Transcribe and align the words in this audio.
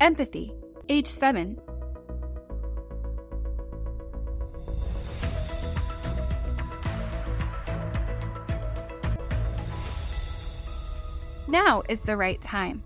Empathy, 0.00 0.54
age 0.88 1.06
7. 1.06 1.60
Now 11.46 11.82
is 11.90 12.00
the 12.00 12.16
right 12.16 12.40
time. 12.40 12.82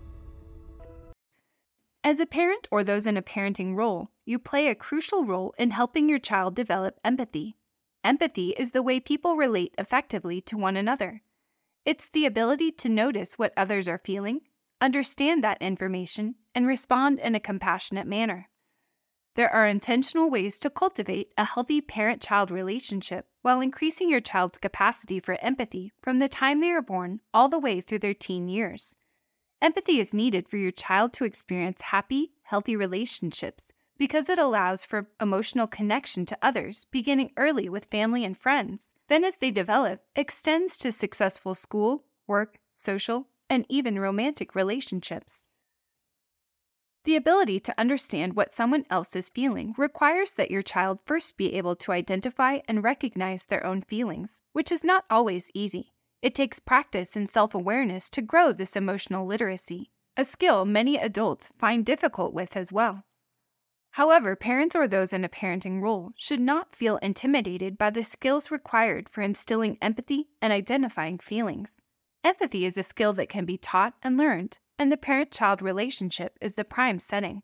As 2.03 2.19
a 2.19 2.25
parent 2.25 2.67
or 2.69 2.83
those 2.83 3.05
in 3.05 3.15
a 3.15 3.21
parenting 3.21 3.77
role, 3.77 4.09
you 4.25 4.37
play 4.37 4.67
a 4.67 4.75
crucial 4.75 5.23
role 5.23 5.53
in 5.57 5.71
helping 5.71 6.09
your 6.09 6.19
child 6.19 6.53
develop 6.53 6.99
empathy. 7.05 7.55
Empathy 8.03 8.49
is 8.57 8.71
the 8.71 8.83
way 8.83 8.99
people 8.99 9.37
relate 9.37 9.73
effectively 9.77 10.41
to 10.41 10.57
one 10.57 10.75
another. 10.75 11.21
It's 11.85 12.09
the 12.09 12.25
ability 12.25 12.73
to 12.73 12.89
notice 12.89 13.39
what 13.39 13.53
others 13.55 13.87
are 13.87 14.01
feeling, 14.03 14.41
understand 14.81 15.43
that 15.43 15.61
information, 15.61 16.35
and 16.53 16.67
respond 16.67 17.19
in 17.19 17.35
a 17.35 17.39
compassionate 17.39 18.07
manner. 18.07 18.49
There 19.35 19.49
are 19.49 19.67
intentional 19.67 20.29
ways 20.29 20.59
to 20.59 20.69
cultivate 20.69 21.33
a 21.37 21.43
healthy 21.43 21.81
parent 21.81 22.21
child 22.21 22.51
relationship 22.51 23.27
while 23.41 23.59
increasing 23.59 24.09
your 24.09 24.21
child's 24.21 24.57
capacity 24.57 25.19
for 25.19 25.37
empathy 25.41 25.91
from 26.01 26.19
the 26.19 26.29
time 26.29 26.61
they 26.61 26.71
are 26.71 26.81
born 26.81 27.19
all 27.33 27.49
the 27.49 27.59
way 27.59 27.81
through 27.81 27.99
their 27.99 28.13
teen 28.13 28.47
years. 28.47 28.95
Empathy 29.61 29.99
is 29.99 30.13
needed 30.13 30.47
for 30.47 30.57
your 30.57 30.71
child 30.71 31.11
to 31.13 31.25
experience 31.25 31.81
happy, 31.81 32.31
healthy 32.43 32.75
relationships 32.75 33.69
because 33.97 34.29
it 34.29 34.37
allows 34.37 34.85
for 34.85 35.09
emotional 35.21 35.67
connection 35.67 36.25
to 36.25 36.37
others 36.41 36.85
beginning 36.91 37.31
early 37.37 37.69
with 37.69 37.85
family 37.85 38.25
and 38.25 38.37
friends. 38.37 38.91
Then, 39.07 39.23
as 39.23 39.37
they 39.37 39.51
develop, 39.51 40.01
extends 40.15 40.77
to 40.77 40.91
successful 40.91 41.55
school, 41.55 42.05
work, 42.27 42.59
social, 42.73 43.27
and 43.49 43.65
even 43.69 43.99
romantic 43.99 44.55
relationships. 44.55 45.47
The 47.05 47.15
ability 47.15 47.59
to 47.59 47.79
understand 47.79 48.35
what 48.35 48.53
someone 48.53 48.85
else 48.89 49.15
is 49.15 49.29
feeling 49.29 49.75
requires 49.77 50.31
that 50.31 50.49
your 50.49 50.63
child 50.63 50.99
first 51.05 51.37
be 51.37 51.53
able 51.53 51.75
to 51.75 51.91
identify 51.91 52.59
and 52.67 52.83
recognize 52.83 53.45
their 53.45 53.63
own 53.63 53.83
feelings, 53.83 54.41
which 54.53 54.71
is 54.71 54.83
not 54.83 55.05
always 55.09 55.51
easy. 55.53 55.93
It 56.23 56.33
takes 56.33 56.59
practice 56.59 57.15
and 57.15 57.29
self 57.29 57.53
awareness 57.53 58.09
to 58.09 58.23
grow 58.23 58.51
this 58.51 58.75
emotional 58.75 59.27
literacy, 59.27 59.91
a 60.17 60.25
skill 60.25 60.65
many 60.65 60.97
adults 60.97 61.51
find 61.59 61.85
difficult 61.85 62.33
with 62.33 62.57
as 62.57 62.71
well. 62.71 63.03
However, 63.91 64.35
parents 64.35 64.75
or 64.75 64.87
those 64.87 65.13
in 65.13 65.23
a 65.23 65.29
parenting 65.29 65.81
role 65.81 66.11
should 66.15 66.41
not 66.41 66.75
feel 66.75 66.97
intimidated 66.97 67.77
by 67.77 67.91
the 67.91 68.03
skills 68.03 68.49
required 68.49 69.07
for 69.07 69.21
instilling 69.21 69.77
empathy 69.81 70.29
and 70.41 70.51
identifying 70.51 71.19
feelings. 71.19 71.77
Empathy 72.25 72.65
is 72.65 72.75
a 72.75 72.81
skill 72.81 73.13
that 73.13 73.29
can 73.29 73.45
be 73.45 73.55
taught 73.55 73.93
and 74.01 74.17
learned, 74.17 74.57
and 74.79 74.91
the 74.91 74.97
parent 74.97 75.29
child 75.29 75.61
relationship 75.61 76.39
is 76.41 76.55
the 76.55 76.63
prime 76.63 76.97
setting. 76.97 77.43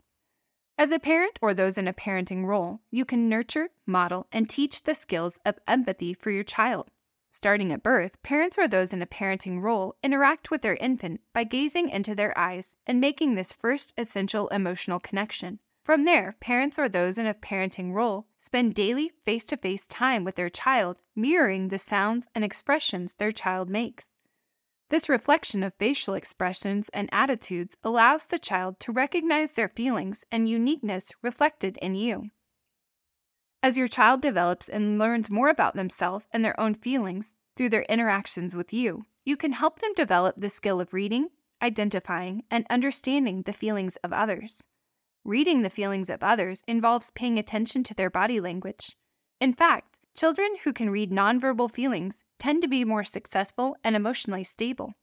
As 0.76 0.90
a 0.90 0.98
parent 0.98 1.38
or 1.40 1.54
those 1.54 1.78
in 1.78 1.88
a 1.88 1.94
parenting 1.94 2.48
role, 2.48 2.82
you 2.90 3.06
can 3.06 3.30
nurture, 3.30 3.70
model, 3.86 4.26
and 4.32 4.50
teach 4.50 4.82
the 4.82 4.96
skills 4.96 5.38
of 5.46 5.60
empathy 5.68 6.16
for 6.16 6.32
your 6.32 6.44
child. 6.44 6.90
Starting 7.30 7.72
at 7.72 7.84
birth, 7.84 8.24
parents 8.24 8.58
or 8.58 8.68
those 8.68 8.92
in 8.92 9.04
a 9.04 9.06
parenting 9.06 9.62
role 9.62 9.98
interact 10.02 10.50
with 10.50 10.64
their 10.64 10.78
infant 10.78 11.22
by 11.32 11.44
gazing 11.44 11.88
into 11.88 12.16
their 12.16 12.36
eyes 12.36 12.76
and 12.88 13.00
making 13.00 13.36
this 13.36 13.54
first 13.54 13.94
essential 14.00 14.48
emotional 14.48 15.00
connection. 15.00 15.60
From 15.84 16.06
there, 16.06 16.38
parents 16.40 16.80
or 16.80 16.90
those 16.90 17.20
in 17.20 17.28
a 17.28 17.36
parenting 17.36 17.94
role 17.94 18.26
spend 18.40 18.74
daily 18.74 19.12
face 19.26 19.44
to 19.44 19.58
face 19.58 19.86
time 19.86 20.24
with 20.24 20.38
their 20.38 20.50
child, 20.50 20.98
mirroring 21.16 21.68
the 21.68 21.78
sounds 21.78 22.28
and 22.34 22.44
expressions 22.44 23.14
their 23.14 23.32
child 23.32 23.70
makes. 23.70 24.10
This 24.92 25.08
reflection 25.08 25.64
of 25.64 25.74
facial 25.76 26.16
expressions 26.16 26.90
and 26.90 27.08
attitudes 27.14 27.78
allows 27.82 28.26
the 28.26 28.38
child 28.38 28.78
to 28.82 28.92
recognize 28.92 29.54
their 29.54 29.70
feelings 29.70 30.26
and 30.30 30.50
uniqueness 30.50 31.14
reflected 31.22 31.78
in 31.78 31.96
you. 31.96 32.30
As 33.64 33.78
your 33.78 33.88
child 33.88 34.22
develops 34.22 34.68
and 34.68 35.00
learns 35.00 35.30
more 35.30 35.48
about 35.48 35.76
themselves 35.76 36.26
and 36.34 36.44
their 36.44 36.60
own 36.60 36.76
feelings 36.76 37.38
through 37.56 37.70
their 37.70 37.84
interactions 37.84 38.54
with 38.54 38.74
you, 38.74 39.06
you 39.24 39.38
can 39.38 39.54
help 39.54 39.80
them 39.80 39.94
develop 39.94 40.36
the 40.38 40.50
skill 40.50 40.82
of 40.82 40.94
reading, 40.94 41.30
identifying, 41.62 42.44
and 42.52 42.68
understanding 42.70 43.44
the 43.44 43.54
feelings 43.54 43.96
of 44.04 44.12
others. 44.12 44.66
Reading 45.24 45.62
the 45.62 45.70
feelings 45.70 46.10
of 46.10 46.22
others 46.22 46.64
involves 46.68 47.12
paying 47.12 47.40
attention 47.40 47.84
to 47.84 47.94
their 47.94 48.10
body 48.10 48.42
language. 48.42 48.98
In 49.40 49.54
fact, 49.54 49.91
children 50.22 50.56
who 50.64 50.72
can 50.72 50.92
read 50.92 51.10
nonverbal 51.10 51.72
feelings 51.72 52.24
tend 52.38 52.62
to 52.62 52.68
be 52.68 52.86
more 52.86 53.04
successful 53.04 53.76
and 53.84 53.96
emotionally 53.96 54.44
stable. 54.44 54.94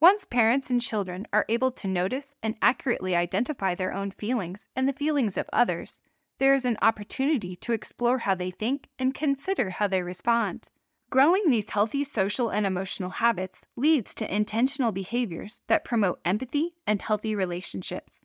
Once 0.00 0.24
parents 0.24 0.72
and 0.72 0.82
children 0.82 1.24
are 1.32 1.46
able 1.48 1.70
to 1.70 1.86
notice 1.86 2.34
and 2.42 2.56
accurately 2.60 3.14
identify 3.14 3.76
their 3.76 3.94
own 3.94 4.10
feelings 4.10 4.66
and 4.74 4.88
the 4.88 4.92
feelings 4.92 5.36
of 5.36 5.48
others, 5.52 6.00
there 6.40 6.52
is 6.52 6.64
an 6.64 6.76
opportunity 6.82 7.54
to 7.54 7.72
explore 7.72 8.18
how 8.18 8.34
they 8.34 8.50
think 8.50 8.88
and 8.98 9.14
consider 9.14 9.70
how 9.70 9.86
they 9.86 10.02
respond. 10.02 10.68
Growing 11.10 11.48
these 11.48 11.70
healthy 11.70 12.02
social 12.02 12.50
and 12.50 12.66
emotional 12.66 13.10
habits 13.10 13.64
leads 13.76 14.12
to 14.14 14.34
intentional 14.34 14.90
behaviors 14.90 15.62
that 15.68 15.84
promote 15.84 16.18
empathy 16.24 16.74
and 16.88 17.00
healthy 17.00 17.36
relationships. 17.36 18.23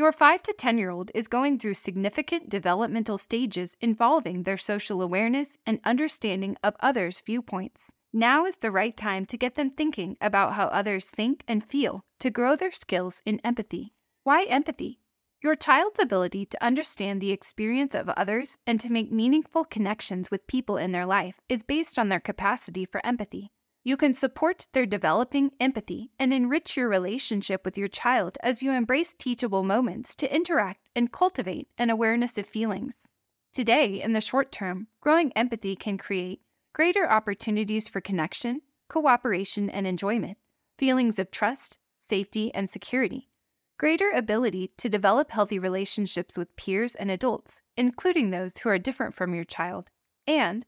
Your 0.00 0.12
5 0.12 0.42
to 0.44 0.54
10 0.54 0.78
year 0.78 0.88
old 0.88 1.10
is 1.14 1.28
going 1.28 1.58
through 1.58 1.74
significant 1.74 2.48
developmental 2.48 3.18
stages 3.18 3.76
involving 3.82 4.44
their 4.44 4.56
social 4.56 5.02
awareness 5.02 5.58
and 5.66 5.78
understanding 5.84 6.56
of 6.64 6.74
others' 6.80 7.20
viewpoints. 7.20 7.92
Now 8.10 8.46
is 8.46 8.56
the 8.56 8.70
right 8.70 8.96
time 8.96 9.26
to 9.26 9.36
get 9.36 9.56
them 9.56 9.68
thinking 9.68 10.16
about 10.18 10.54
how 10.54 10.68
others 10.68 11.04
think 11.04 11.44
and 11.46 11.62
feel 11.62 12.00
to 12.20 12.30
grow 12.30 12.56
their 12.56 12.72
skills 12.72 13.20
in 13.26 13.40
empathy. 13.44 13.92
Why 14.24 14.44
empathy? 14.44 15.00
Your 15.42 15.54
child's 15.54 16.00
ability 16.00 16.46
to 16.46 16.64
understand 16.64 17.20
the 17.20 17.32
experience 17.32 17.94
of 17.94 18.08
others 18.08 18.56
and 18.66 18.80
to 18.80 18.90
make 18.90 19.12
meaningful 19.12 19.66
connections 19.66 20.30
with 20.30 20.46
people 20.46 20.78
in 20.78 20.92
their 20.92 21.04
life 21.04 21.34
is 21.50 21.62
based 21.62 21.98
on 21.98 22.08
their 22.08 22.20
capacity 22.20 22.86
for 22.86 23.04
empathy. 23.04 23.50
You 23.82 23.96
can 23.96 24.12
support 24.12 24.68
their 24.72 24.84
developing 24.84 25.52
empathy 25.58 26.10
and 26.18 26.34
enrich 26.34 26.76
your 26.76 26.88
relationship 26.88 27.64
with 27.64 27.78
your 27.78 27.88
child 27.88 28.36
as 28.42 28.62
you 28.62 28.72
embrace 28.72 29.14
teachable 29.14 29.62
moments 29.62 30.14
to 30.16 30.34
interact 30.34 30.90
and 30.94 31.10
cultivate 31.10 31.68
an 31.78 31.88
awareness 31.88 32.36
of 32.36 32.46
feelings. 32.46 33.08
Today, 33.54 34.02
in 34.02 34.12
the 34.12 34.20
short 34.20 34.52
term, 34.52 34.88
growing 35.00 35.32
empathy 35.32 35.76
can 35.76 35.96
create 35.96 36.42
greater 36.74 37.10
opportunities 37.10 37.88
for 37.88 38.02
connection, 38.02 38.60
cooperation, 38.88 39.70
and 39.70 39.86
enjoyment, 39.86 40.36
feelings 40.76 41.18
of 41.18 41.30
trust, 41.30 41.78
safety, 41.96 42.52
and 42.54 42.68
security, 42.68 43.30
greater 43.78 44.10
ability 44.10 44.72
to 44.76 44.90
develop 44.90 45.30
healthy 45.30 45.58
relationships 45.58 46.36
with 46.36 46.54
peers 46.56 46.94
and 46.94 47.10
adults, 47.10 47.62
including 47.78 48.28
those 48.28 48.58
who 48.58 48.68
are 48.68 48.78
different 48.78 49.14
from 49.14 49.34
your 49.34 49.44
child, 49.44 49.88
and 50.26 50.66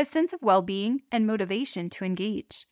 a 0.00 0.04
sense 0.04 0.32
of 0.32 0.40
well 0.40 0.62
being, 0.62 1.02
and 1.12 1.26
motivation 1.26 1.90
to 1.90 2.06
engage. 2.06 2.66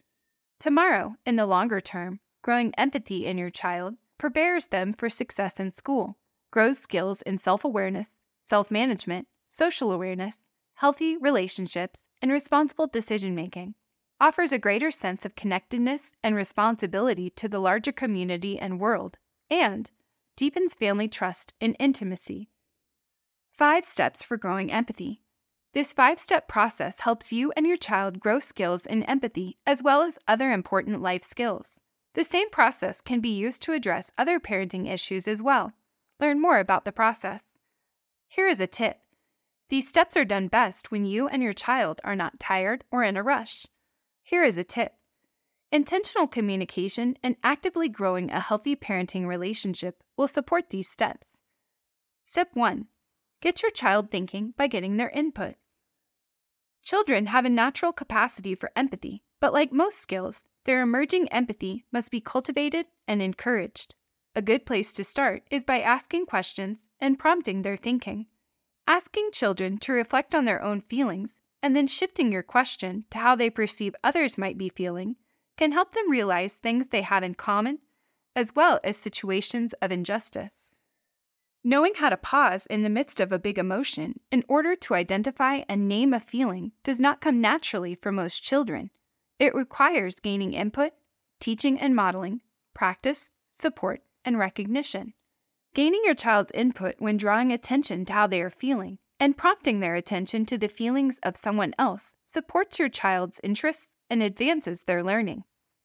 Tomorrow, 0.59 1.17
in 1.27 1.37
the 1.37 1.45
longer 1.45 1.79
term, 1.79 2.21
growing 2.43 2.75
empathy 2.77 3.27
in 3.27 3.37
your 3.37 3.51
child 3.51 3.97
prepares 4.17 4.69
them 4.69 4.95
for 4.95 5.11
success 5.11 5.61
in 5.61 5.71
school, 5.73 6.17
grows 6.51 6.79
skills 6.79 7.21
in 7.23 7.37
self 7.37 7.65
awareness, 7.65 8.25
self 8.41 8.71
management, 8.71 9.29
social 9.51 9.93
awareness, 9.93 10.49
healthy 10.77 11.19
relationships, 11.19 12.07
and 12.23 12.33
responsible 12.33 12.87
decision 12.87 13.35
making, 13.35 13.75
offers 14.19 14.51
a 14.51 14.59
greater 14.59 14.91
sense 14.91 15.27
of 15.27 15.37
connectedness 15.37 16.15
and 16.23 16.35
responsibility 16.35 17.29
to 17.29 17.47
the 17.47 17.61
larger 17.61 17.93
community 17.93 18.59
and 18.59 18.81
world, 18.81 19.19
and 19.51 19.91
deepens 20.35 20.73
family 20.73 21.09
trust 21.09 21.53
and 21.61 21.77
intimacy. 21.79 22.49
Five 23.53 23.85
steps 23.85 24.23
for 24.23 24.39
growing 24.39 24.73
empathy. 24.73 25.21
This 25.75 25.93
five 25.93 26.19
step 26.19 26.49
process 26.49 27.01
helps 27.01 27.33
you 27.33 27.53
and 27.57 27.67
your 27.67 27.77
child 27.77 28.21
grow 28.21 28.41
skills 28.41 28.87
in 28.87 29.03
empathy 29.05 29.59
as 29.67 29.83
well 29.83 30.03
as 30.03 30.19
other 30.27 30.51
important 30.51 31.03
life 31.03 31.23
skills. 31.23 31.81
The 32.15 32.25
same 32.25 32.51
process 32.51 33.01
can 33.01 33.21
be 33.21 33.29
used 33.29 33.63
to 33.63 33.73
address 33.73 34.11
other 34.17 34.41
parenting 34.41 34.91
issues 34.91 35.29
as 35.29 35.43
well. 35.43 35.73
Learn 36.21 36.41
more 36.41 36.59
about 36.59 36.85
the 36.85 36.93
process. 36.93 37.49
Here 38.29 38.49
is 38.49 38.61
a 38.61 38.67
tip 38.67 38.99
these 39.69 39.87
steps 39.87 40.17
are 40.17 40.25
done 40.25 40.49
best 40.49 40.91
when 40.91 41.05
you 41.05 41.29
and 41.29 41.43
your 41.43 41.53
child 41.53 42.01
are 42.03 42.17
not 42.17 42.41
tired 42.41 42.85
or 42.91 43.05
in 43.05 43.19
a 43.19 43.23
rush. 43.23 43.67
Here 44.23 44.43
is 44.43 44.57
a 44.57 44.65
tip 44.65 44.95
intentional 45.71 46.27
communication 46.27 47.19
and 47.23 47.37
actively 47.45 47.91
growing 47.91 48.31
a 48.31 48.41
healthy 48.41 48.75
parenting 48.75 49.27
relationship 49.27 50.03
will 50.17 50.27
support 50.27 50.71
these 50.71 50.89
steps. 50.89 51.43
Step 52.25 52.49
1 52.55 52.87
Get 53.41 53.63
your 53.63 53.71
child 53.71 54.11
thinking 54.11 54.55
by 54.57 54.67
getting 54.67 54.97
their 54.97 55.11
input. 55.11 55.55
Children 56.83 57.27
have 57.27 57.45
a 57.45 57.51
natural 57.51 57.93
capacity 57.93 58.55
for 58.55 58.73
empathy, 58.75 59.23
but 59.41 59.53
like 59.53 59.73
most 59.73 59.99
skills, 59.99 60.45
their 60.65 60.83
emerging 60.83 61.29
empathy 61.29 61.85
must 61.93 62.11
be 62.11 62.21
cultivated 62.21 62.87
and 63.07 63.23
encouraged. 63.23 63.95
A 64.35 64.43
good 64.43 64.67
place 64.67 64.93
to 64.95 65.05
start 65.05 65.43
is 65.51 65.65
by 65.65 65.81
asking 65.81 66.27
questions 66.27 66.87
and 67.01 67.19
prompting 67.19 67.63
their 67.63 67.77
thinking. 67.77 68.27
Asking 68.87 69.31
children 69.33 69.79
to 69.79 69.93
reflect 69.93 70.35
on 70.35 70.45
their 70.45 70.63
own 70.63 70.81
feelings 70.81 71.41
and 71.63 71.77
then 71.77 71.87
shifting 71.87 72.33
your 72.33 72.43
question 72.43 73.05
to 73.11 73.19
how 73.19 73.35
they 73.35 73.51
perceive 73.51 73.95
others 74.03 74.39
might 74.39 74.59
be 74.59 74.69
feeling 74.69 75.17
can 75.57 75.73
help 75.73 75.93
them 75.93 76.11
realize 76.11 76.55
things 76.55 76.89
they 76.89 77.03
have 77.03 77.23
in 77.23 77.35
common, 77.35 77.81
as 78.37 78.55
well 78.55 78.79
as 78.85 78.97
situations 78.97 79.75
of 79.83 79.91
injustice. 79.91 80.68
Knowing 81.65 81.95
how 81.97 82.09
to 82.09 82.17
pause 82.17 82.67
in 82.67 82.83
the 82.83 82.91
midst 82.91 83.21
of 83.21 83.33
a 83.33 83.39
big 83.39 83.59
emotion 83.59 84.21
in 84.31 84.45
order 84.49 84.77
to 84.77 84.95
identify 84.95 85.63
and 85.69 85.89
name 85.89 86.15
a 86.15 86.21
feeling 86.21 86.73
does 86.85 87.01
not 87.01 87.21
come 87.21 87.41
naturally 87.41 87.95
for 87.95 88.13
most 88.13 88.43
children. 88.43 88.91
It 89.39 89.55
requires 89.55 90.17
gaining 90.17 90.55
input, 90.55 90.93
teaching 91.41 91.79
and 91.79 91.95
modeling, 91.95 92.41
practice, 92.75 93.33
support, 93.51 94.03
and 94.25 94.39
recognition. 94.39 95.15
Gaining 95.75 96.03
your 96.05 96.15
child's 96.15 96.53
input 96.55 96.97
when 96.99 97.17
drawing 97.17 97.53
attention 97.53 98.05
to 98.07 98.13
how 98.13 98.27
they 98.27 98.41
are 98.41 98.51
feeling 98.51 98.99
and 99.21 99.37
prompting 99.37 99.81
their 99.81 99.95
attention 99.95 100.47
to 100.47 100.59
the 100.59 100.69
feelings 100.69 101.19
of 101.23 101.37
someone 101.37 101.75
else 101.79 102.15
supports 102.25 102.79
your 102.79 102.89
child's 102.89 103.41
interests 103.43 103.97
and 104.09 104.23
advances 104.23 104.85
their 104.85 105.03
learning. 105.05 105.45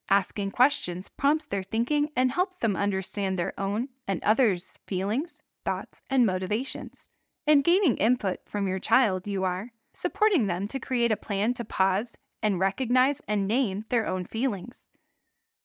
Asking 0.10 0.52
questions 0.52 1.10
prompts 1.10 1.46
their 1.46 1.64
thinking 1.64 2.10
and 2.16 2.32
helps 2.32 2.58
them 2.58 2.76
understand 2.76 3.38
their 3.38 3.54
own 3.60 3.90
and 4.08 4.24
others' 4.24 4.80
feelings, 4.88 5.43
thoughts, 5.64 6.02
and 6.10 6.26
motivations. 6.26 7.10
In 7.46 7.62
gaining 7.62 7.98
input 7.98 8.40
from 8.46 8.68
your 8.68 8.80
child, 8.80 9.28
you 9.28 9.44
are 9.44 9.72
supporting 9.94 10.48
them 10.48 10.68
to 10.68 10.80
create 10.80 11.12
a 11.12 11.18
plan 11.18 11.54
to 11.54 11.66
pause 11.66 12.16
and 12.42 12.60
recognize 12.60 13.22
and 13.28 13.48
name 13.48 13.86
their 13.90 14.08
own 14.08 14.26
feelings. 14.26 14.92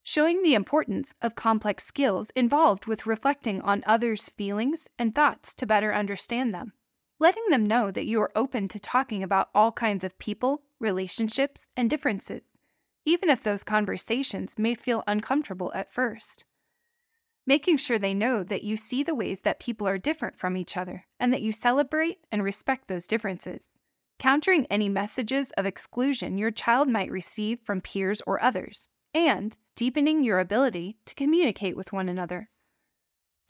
Showing 0.03 0.43
the 0.43 0.55
importance 0.55 1.15
of 1.21 1.35
complex 1.35 1.85
skills 1.85 2.31
involved 2.31 2.87
with 2.87 3.07
reflecting 3.07 3.61
on 3.63 3.85
others' 3.87 4.29
feelings 4.29 4.89
and 4.99 5.15
thoughts 5.15 5.53
to 5.55 5.67
better 5.67 5.95
understand 5.95 6.55
them. 6.55 6.73
Letting 7.19 7.45
them 7.51 7.67
know 7.67 7.91
that 7.91 8.07
you 8.07 8.21
are 8.21 8.33
open 8.35 8.69
to 8.69 8.79
talking 8.79 9.23
about 9.23 9.51
all 9.55 9.73
kinds 9.73 10.05
of 10.05 10.19
people, 10.19 10.63
relationships, 10.79 11.69
and 11.77 11.91
differences, 11.91 12.55
even 13.05 13.29
if 13.29 13.43
those 13.43 13.65
conversations 13.65 14.55
may 14.57 14.75
feel 14.75 15.03
uncomfortable 15.07 15.73
at 15.75 15.93
first 15.93 16.45
making 17.49 17.79
sure 17.79 17.99
they 17.99 18.13
know 18.13 18.45
that 18.45 18.63
you 18.63 18.77
see 18.77 19.03
the 19.03 19.15
ways 19.15 19.41
that 19.41 19.59
people 19.59 19.89
are 19.89 19.97
different 19.97 20.37
from 20.37 20.55
each 20.55 20.77
other 20.77 21.07
and 21.19 21.33
that 21.33 21.41
you 21.41 21.51
celebrate 21.51 22.19
and 22.31 22.45
respect 22.45 22.87
those 22.87 23.07
differences. 23.07 23.71
Countering 24.19 24.67
any 24.69 24.91
messages 24.91 25.51
of 25.53 25.65
exclusion 25.65 26.37
your 26.37 26.51
child 26.51 26.91
might 26.91 27.11
receive 27.11 27.59
from 27.61 27.81
peers 27.81 28.21
or 28.27 28.43
others, 28.43 28.89
and 29.15 29.57
deepening 29.77 30.23
your 30.23 30.41
ability 30.41 30.99
to 31.07 31.15
communicate 31.15 31.75
with 31.75 31.91
one 31.91 32.09
another. 32.09 32.51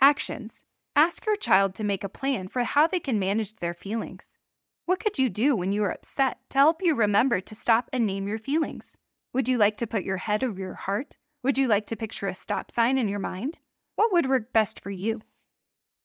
Actions 0.01 0.65
Ask 0.95 1.27
your 1.27 1.37
child 1.37 1.75
to 1.75 1.85
make 1.85 2.05
a 2.05 2.09
plan 2.09 2.47
for 2.47 2.63
how 2.63 2.87
they 2.87 3.01
can 3.01 3.19
manage 3.19 3.57
their 3.57 3.75
feelings. 3.75 4.39
What 4.87 5.01
could 5.01 5.19
you 5.19 5.29
do 5.29 5.57
when 5.57 5.73
you 5.73 5.83
are 5.85 5.93
upset 5.93 6.39
to 6.51 6.59
help 6.59 6.83
you 6.83 6.95
remember 6.95 7.41
to 7.41 7.55
stop 7.55 7.91
and 7.93 8.07
name 8.07 8.29
your 8.29 8.39
feelings? 8.39 8.99
Would 9.33 9.49
you 9.49 9.59
like 9.59 9.77
to 9.79 9.87
put 9.87 10.05
your 10.05 10.17
head 10.19 10.45
over 10.45 10.61
your 10.61 10.75
heart? 10.75 11.17
Would 11.43 11.59
you 11.59 11.67
like 11.67 11.87
to 11.87 11.97
picture 11.97 12.29
a 12.29 12.35
stop 12.35 12.71
sign 12.71 12.97
in 12.97 13.09
your 13.09 13.19
mind? 13.19 13.59
What 13.99 14.13
would 14.13 14.29
work 14.29 14.53
best 14.53 14.79
for 14.79 14.93
you? 14.93 15.23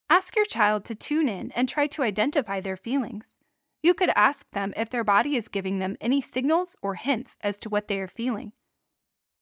Ask 0.09 0.35
your 0.35 0.45
child 0.45 0.83
to 0.85 0.95
tune 0.95 1.29
in 1.29 1.51
and 1.51 1.69
try 1.69 1.85
to 1.85 2.01
identify 2.01 2.59
their 2.59 2.75
feelings. 2.75 3.37
You 3.83 3.93
could 3.93 4.09
ask 4.15 4.49
them 4.49 4.73
if 4.75 4.89
their 4.89 5.03
body 5.03 5.35
is 5.35 5.47
giving 5.47 5.77
them 5.77 5.95
any 6.01 6.19
signals 6.19 6.75
or 6.81 6.95
hints 6.95 7.37
as 7.41 7.59
to 7.59 7.69
what 7.69 7.87
they 7.87 7.99
are 7.99 8.07
feeling. 8.07 8.53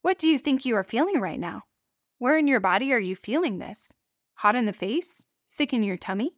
What 0.01 0.19
do 0.19 0.27
you 0.27 0.37
think 0.37 0.65
you 0.65 0.75
are 0.75 0.83
feeling 0.83 1.21
right 1.21 1.39
now? 1.39 1.61
Where 2.17 2.37
in 2.37 2.45
your 2.45 2.59
body 2.59 2.91
are 2.91 2.99
you 2.99 3.15
feeling 3.15 3.59
this? 3.59 3.93
Hot 4.39 4.57
in 4.57 4.65
the 4.65 4.73
face? 4.73 5.23
Sick 5.47 5.71
in 5.71 5.81
your 5.81 5.95
tummy? 5.95 6.33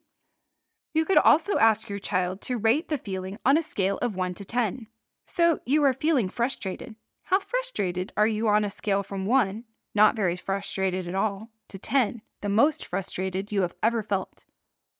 You 0.93 1.05
could 1.05 1.17
also 1.17 1.57
ask 1.57 1.89
your 1.89 1.97
child 1.97 2.41
to 2.41 2.59
rate 2.59 2.89
the 2.89 2.99
feeling 2.99 3.39
on 3.43 3.57
a 3.57 3.63
scale 3.63 3.97
of 4.03 4.15
1 4.15 4.35
to 4.35 4.45
10. 4.45 4.85
So 5.25 5.61
you 5.65 5.83
are 5.83 5.93
feeling 5.93 6.29
frustrated. 6.29 6.93
How 7.23 7.39
frustrated 7.39 8.13
are 8.15 8.27
you 8.27 8.49
on 8.49 8.63
a 8.63 8.69
scale 8.69 9.01
from 9.01 9.25
1, 9.25 9.63
not 9.95 10.15
very 10.15 10.35
frustrated 10.35 11.07
at 11.07 11.15
all, 11.15 11.49
to 11.69 11.77
10, 11.77 12.21
the 12.41 12.49
most 12.49 12.85
frustrated 12.85 13.51
you 13.51 13.61
have 13.61 13.75
ever 13.81 14.03
felt. 14.03 14.45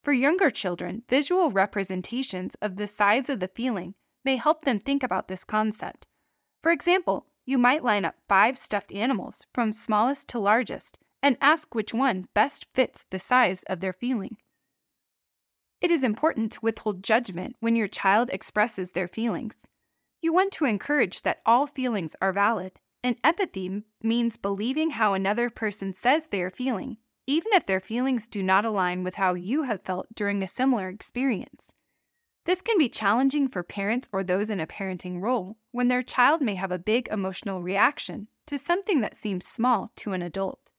For 0.03 0.13
younger 0.13 0.49
children, 0.49 1.03
visual 1.09 1.49
representations 1.49 2.55
of 2.61 2.75
the 2.75 2.87
sides 2.87 3.29
of 3.29 3.39
the 3.39 3.47
feeling 3.47 3.95
may 4.25 4.35
help 4.35 4.65
them 4.65 4.79
think 4.79 5.03
about 5.03 5.27
this 5.27 5.43
concept. 5.43 6.07
For 6.61 6.71
example, 6.71 7.27
you 7.45 7.57
might 7.57 7.83
line 7.83 8.05
up 8.05 8.15
five 8.27 8.57
stuffed 8.57 8.93
animals 8.93 9.45
from 9.53 9.71
smallest 9.71 10.27
to 10.29 10.39
largest 10.39 10.99
and 11.21 11.37
ask 11.41 11.73
which 11.73 11.93
one 11.93 12.27
best 12.33 12.67
fits 12.73 13.05
the 13.09 13.19
size 13.19 13.63
of 13.63 13.79
their 13.79 13.93
feeling. 13.93 14.37
It 15.81 15.91
is 15.91 16.03
important 16.03 16.53
to 16.53 16.61
withhold 16.61 17.03
judgment 17.03 17.55
when 17.59 17.75
your 17.75 17.89
child 17.89 18.29
expresses 18.31 18.91
their 18.91 19.07
feelings. 19.07 19.67
You 20.21 20.31
want 20.31 20.53
to 20.53 20.65
encourage 20.65 21.23
that 21.23 21.41
all 21.45 21.67
feelings 21.67 22.15
are 22.21 22.31
valid 22.31 22.79
and 23.03 23.17
empathy 23.23 23.83
means 24.01 24.37
believing 24.37 24.91
how 24.91 25.13
another 25.13 25.49
person 25.49 25.93
says 25.93 26.27
they 26.27 26.41
are 26.41 26.49
feeling, 26.49 26.97
even 27.27 27.51
if 27.53 27.65
their 27.65 27.79
feelings 27.79 28.27
do 28.27 28.41
not 28.41 28.65
align 28.65 29.03
with 29.03 29.15
how 29.15 29.33
you 29.33 29.63
have 29.63 29.83
felt 29.83 30.07
during 30.15 30.41
a 30.41 30.47
similar 30.47 30.89
experience. 30.89 31.75
This 32.45 32.61
can 32.61 32.77
be 32.77 32.89
challenging 32.89 33.47
for 33.47 33.63
parents 33.63 34.09
or 34.11 34.23
those 34.23 34.49
in 34.49 34.59
a 34.59 34.67
parenting 34.67 35.21
role 35.21 35.57
when 35.71 35.87
their 35.87 36.03
child 36.03 36.41
may 36.41 36.55
have 36.55 36.71
a 36.71 36.79
big 36.79 37.07
emotional 37.09 37.61
reaction 37.61 38.27
to 38.47 38.57
something 38.57 39.01
that 39.01 39.15
seems 39.15 39.45
small 39.47 39.91
to 39.97 40.11
an 40.13 40.21
adult. 40.21 40.71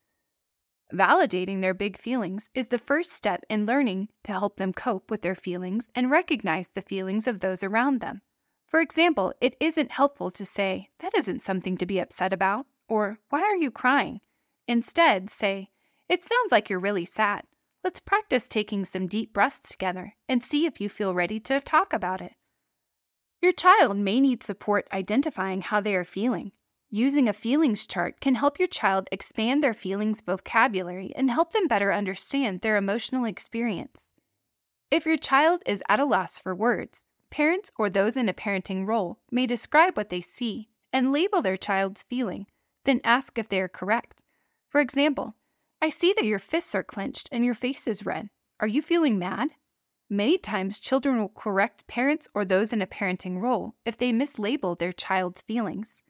Validating 0.92 1.62
their 1.62 1.72
big 1.72 1.98
feelings 1.98 2.50
is 2.54 2.68
the 2.68 2.78
first 2.78 3.12
step 3.12 3.44
in 3.48 3.64
learning 3.64 4.08
to 4.22 4.32
help 4.32 4.56
them 4.56 4.72
cope 4.72 5.10
with 5.10 5.22
their 5.22 5.34
feelings 5.34 5.90
and 5.94 6.10
recognize 6.10 6.68
the 6.68 6.82
feelings 6.82 7.26
of 7.26 7.40
those 7.40 7.62
around 7.62 8.00
them. 8.00 8.20
For 8.74 8.80
example, 8.80 9.32
it 9.40 9.54
isn't 9.60 9.92
helpful 9.92 10.32
to 10.32 10.44
say, 10.44 10.88
That 10.98 11.16
isn't 11.16 11.42
something 11.42 11.76
to 11.76 11.86
be 11.86 12.00
upset 12.00 12.32
about, 12.32 12.66
or 12.88 13.20
Why 13.30 13.40
are 13.42 13.54
you 13.54 13.70
crying? 13.70 14.18
Instead, 14.66 15.30
say, 15.30 15.68
It 16.08 16.24
sounds 16.24 16.50
like 16.50 16.68
you're 16.68 16.80
really 16.80 17.04
sad. 17.04 17.44
Let's 17.84 18.00
practice 18.00 18.48
taking 18.48 18.84
some 18.84 19.06
deep 19.06 19.32
breaths 19.32 19.70
together 19.70 20.14
and 20.28 20.42
see 20.42 20.66
if 20.66 20.80
you 20.80 20.88
feel 20.88 21.14
ready 21.14 21.38
to 21.38 21.60
talk 21.60 21.92
about 21.92 22.20
it. 22.20 22.32
Your 23.40 23.52
child 23.52 23.96
may 23.96 24.20
need 24.20 24.42
support 24.42 24.88
identifying 24.92 25.62
how 25.62 25.80
they 25.80 25.94
are 25.94 26.02
feeling. 26.02 26.50
Using 26.90 27.28
a 27.28 27.32
feelings 27.32 27.86
chart 27.86 28.18
can 28.18 28.34
help 28.34 28.58
your 28.58 28.66
child 28.66 29.08
expand 29.12 29.62
their 29.62 29.72
feelings 29.72 30.20
vocabulary 30.20 31.12
and 31.14 31.30
help 31.30 31.52
them 31.52 31.68
better 31.68 31.92
understand 31.92 32.62
their 32.62 32.76
emotional 32.76 33.24
experience. 33.24 34.14
If 34.90 35.06
your 35.06 35.16
child 35.16 35.62
is 35.64 35.80
at 35.88 36.00
a 36.00 36.04
loss 36.04 36.40
for 36.40 36.56
words, 36.56 37.06
Parents 37.30 37.70
or 37.76 37.90
those 37.90 38.16
in 38.16 38.28
a 38.28 38.34
parenting 38.34 38.86
role 38.86 39.18
may 39.30 39.46
describe 39.46 39.96
what 39.96 40.10
they 40.10 40.20
see 40.20 40.68
and 40.92 41.12
label 41.12 41.42
their 41.42 41.56
child's 41.56 42.04
feeling, 42.04 42.46
then 42.84 43.00
ask 43.02 43.38
if 43.38 43.48
they 43.48 43.60
are 43.60 43.68
correct. 43.68 44.22
For 44.68 44.80
example, 44.80 45.34
I 45.82 45.88
see 45.88 46.12
that 46.14 46.24
your 46.24 46.38
fists 46.38 46.74
are 46.74 46.84
clenched 46.84 47.28
and 47.32 47.44
your 47.44 47.54
face 47.54 47.86
is 47.86 48.06
red. 48.06 48.28
Are 48.60 48.66
you 48.66 48.80
feeling 48.82 49.19
mad? 49.19 49.50
Many 50.08 50.38
times, 50.38 50.78
children 50.78 51.19
will 51.19 51.31
correct 51.31 51.86
parents 51.86 52.28
or 52.34 52.44
those 52.44 52.72
in 52.72 52.82
a 52.82 52.86
parenting 52.86 53.40
role 53.40 53.74
if 53.84 53.96
they 53.96 54.12
mislabel 54.12 54.78
their 54.78 54.93
child's 54.93 55.43
feelings. 55.43 56.02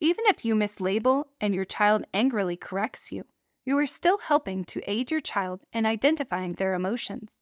Even 0.00 0.24
if 0.26 0.44
you 0.44 0.54
mislabel 0.54 1.26
and 1.40 1.54
your 1.54 1.64
child 1.64 2.04
angrily 2.12 2.56
corrects 2.56 3.12
you, 3.12 3.24
you 3.64 3.78
are 3.78 3.86
still 3.86 4.18
helping 4.18 4.64
to 4.64 4.90
aid 4.90 5.10
your 5.10 5.20
child 5.20 5.60
in 5.72 5.86
identifying 5.86 6.54
their 6.54 6.74
emotions. 6.74 7.41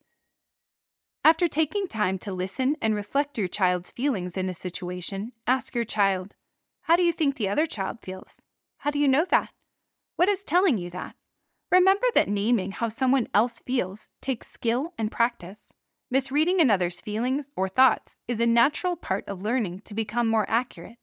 After 1.23 1.47
taking 1.47 1.87
time 1.87 2.19
to 2.21 2.33
listen 2.33 2.77
and 2.81 2.95
reflect 2.95 3.37
your 3.37 3.47
child's 3.47 3.91
feelings 3.91 4.39
in 4.39 4.49
a 4.49 4.55
situation, 4.55 5.33
ask 5.47 5.75
your 5.75 5.85
child, 5.85 6.35
How 6.83 6.97
do 6.97 7.03
you 7.03 7.13
think 7.13 7.37
the 7.37 7.49
other 7.49 7.67
child 7.67 7.99
feels? 8.01 8.43
How 8.79 8.91
do 8.91 8.99
you 8.99 9.07
know 9.07 9.27
that? 9.31 9.51
What 10.17 10.31
is 10.31 10.43
telling 10.43 10.79
you 10.79 10.89
that? 10.91 11.17
Remember 11.71 12.07
that 12.15 12.29
naming 12.29 12.73
how 12.73 12.89
someone 12.89 13.29
else 13.35 13.61
feels 13.61 14.11
takes 14.23 14.51
skill 14.51 14.95
and 14.97 15.13
practice. 15.13 15.73
Misreading 16.11 16.59
another's 16.59 17.03
feelings 17.03 17.51
or 17.55 17.69
thoughts 17.69 18.17
is 18.27 18.41
a 18.41 18.47
natural 18.47 18.97
part 18.97 19.29
of 19.29 19.43
learning 19.43 19.83
to 19.85 19.95
become 19.95 20.27
more 20.27 20.49
accurate. 20.49 20.97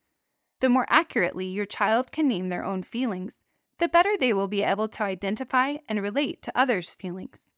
The 0.60 0.68
more 0.68 0.86
accurately 0.88 1.46
your 1.46 1.64
child 1.64 2.10
can 2.10 2.26
name 2.26 2.48
their 2.48 2.64
own 2.64 2.82
feelings, 2.82 3.36
the 3.78 3.88
better 3.88 4.16
they 4.18 4.32
will 4.32 4.48
be 4.48 4.64
able 4.64 4.88
to 4.88 5.04
identify 5.04 5.76
and 5.88 6.02
relate 6.02 6.42
to 6.42 6.58
others' 6.58 6.90
feelings. 6.90 7.52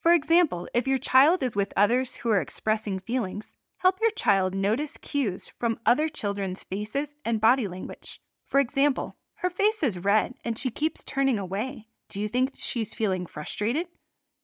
For 0.00 0.14
example, 0.14 0.66
if 0.72 0.88
your 0.88 0.98
child 0.98 1.42
is 1.42 1.54
with 1.54 1.74
others 1.76 2.16
who 2.16 2.30
are 2.30 2.40
expressing 2.40 2.98
feelings, 2.98 3.56
help 3.78 4.00
your 4.00 4.10
child 4.10 4.54
notice 4.54 4.96
cues 4.96 5.52
from 5.58 5.78
other 5.84 6.08
children's 6.08 6.64
faces 6.64 7.16
and 7.22 7.40
body 7.40 7.68
language. 7.68 8.18
For 8.46 8.60
example, 8.60 9.16
her 9.36 9.50
face 9.50 9.82
is 9.82 9.98
red 9.98 10.34
and 10.42 10.58
she 10.58 10.70
keeps 10.70 11.04
turning 11.04 11.38
away. 11.38 11.88
Do 12.08 12.20
you 12.20 12.28
think 12.28 12.52
she's 12.56 12.94
feeling 12.94 13.26
frustrated? 13.26 13.88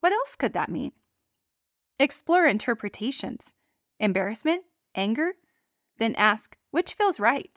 What 0.01 0.13
else 0.13 0.37
could 0.37 0.53
that 0.53 0.71
mean? 0.71 0.93
Explore 1.99 2.47
interpretations 2.47 3.55
embarrassment, 3.99 4.63
anger. 4.95 5.33
Then 5.97 6.15
ask, 6.17 6.55
which 6.71 6.93
feels 6.93 7.19
right? 7.19 7.51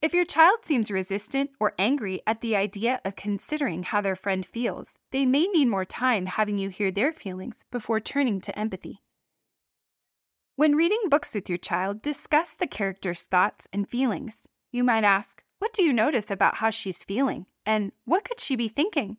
If 0.00 0.14
your 0.14 0.24
child 0.24 0.60
seems 0.62 0.92
resistant 0.92 1.50
or 1.58 1.74
angry 1.76 2.22
at 2.24 2.40
the 2.40 2.54
idea 2.54 3.00
of 3.04 3.16
considering 3.16 3.82
how 3.82 4.00
their 4.00 4.14
friend 4.14 4.46
feels, 4.46 4.96
they 5.10 5.26
may 5.26 5.48
need 5.48 5.66
more 5.66 5.84
time 5.84 6.26
having 6.26 6.56
you 6.56 6.68
hear 6.68 6.92
their 6.92 7.12
feelings 7.12 7.64
before 7.72 7.98
turning 7.98 8.40
to 8.42 8.56
empathy. 8.56 9.02
When 10.54 10.76
reading 10.76 11.08
books 11.08 11.34
with 11.34 11.48
your 11.48 11.58
child, 11.58 12.00
discuss 12.00 12.54
the 12.54 12.68
character's 12.68 13.24
thoughts 13.24 13.66
and 13.72 13.88
feelings. 13.88 14.46
You 14.70 14.84
might 14.84 15.02
ask, 15.02 15.42
What 15.58 15.72
do 15.72 15.82
you 15.82 15.92
notice 15.92 16.30
about 16.30 16.56
how 16.56 16.70
she's 16.70 17.02
feeling? 17.02 17.46
And 17.66 17.90
what 18.04 18.24
could 18.24 18.38
she 18.38 18.54
be 18.54 18.68
thinking? 18.68 19.16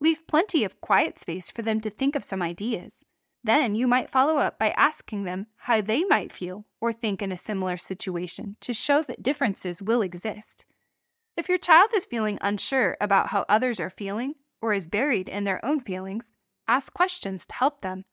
Leave 0.00 0.26
plenty 0.26 0.64
of 0.64 0.80
quiet 0.80 1.18
space 1.18 1.50
for 1.50 1.60
them 1.60 1.80
to 1.80 1.90
think 1.90 2.16
of 2.16 2.24
some 2.24 2.40
ideas. 2.40 3.04
Then 3.44 3.74
you 3.74 3.86
might 3.86 4.10
follow 4.10 4.38
up 4.38 4.58
by 4.58 4.70
asking 4.70 5.24
them 5.24 5.48
how 5.56 5.82
they 5.82 6.04
might 6.04 6.32
feel 6.32 6.64
or 6.80 6.92
think 6.92 7.22
in 7.22 7.32
a 7.32 7.36
similar 7.36 7.76
situation 7.76 8.56
to 8.60 8.72
show 8.72 9.02
that 9.02 9.22
differences 9.22 9.82
will 9.82 10.02
exist. 10.02 10.64
If 11.36 11.48
your 11.48 11.58
child 11.58 11.90
is 11.94 12.04
feeling 12.04 12.38
unsure 12.40 12.96
about 13.00 13.28
how 13.28 13.44
others 13.48 13.78
are 13.80 13.90
feeling 13.90 14.34
or 14.60 14.72
is 14.72 14.86
buried 14.86 15.28
in 15.28 15.44
their 15.44 15.64
own 15.64 15.80
feelings, 15.80 16.34
ask 16.66 16.92
questions 16.92 17.46
to 17.46 17.54
help 17.54 17.80
them. 17.80 18.04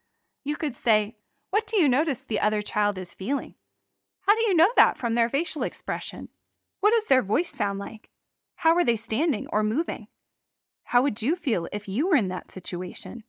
You 0.44 0.56
could 0.56 0.76
say, 0.76 1.16
What 1.50 1.66
do 1.68 1.78
you 1.78 1.90
notice 1.90 2.24
the 2.24 2.40
other 2.40 2.62
child 2.62 2.98
is 2.98 3.14
feeling? 3.14 3.56
How 4.22 4.36
do 4.36 4.42
you 4.44 4.56
know 4.56 4.70
that 4.76 4.98
from 4.98 5.16
their 5.16 5.30
facial 5.30 5.64
expression? 5.64 6.30
What 6.82 6.94
does 6.94 7.08
their 7.08 7.22
voice 7.24 7.50
sound 7.50 7.80
like? 7.80 8.10
How 8.58 8.76
are 8.76 8.86
they 8.86 8.96
standing 8.96 9.48
or 9.52 9.64
moving? 9.64 10.08
How 10.86 11.02
would 11.02 11.22
you 11.22 11.36
feel 11.36 11.68
if 11.72 11.88
you 11.88 12.08
were 12.08 12.16
in 12.16 12.28
that 12.28 12.52
situation? 12.52 13.24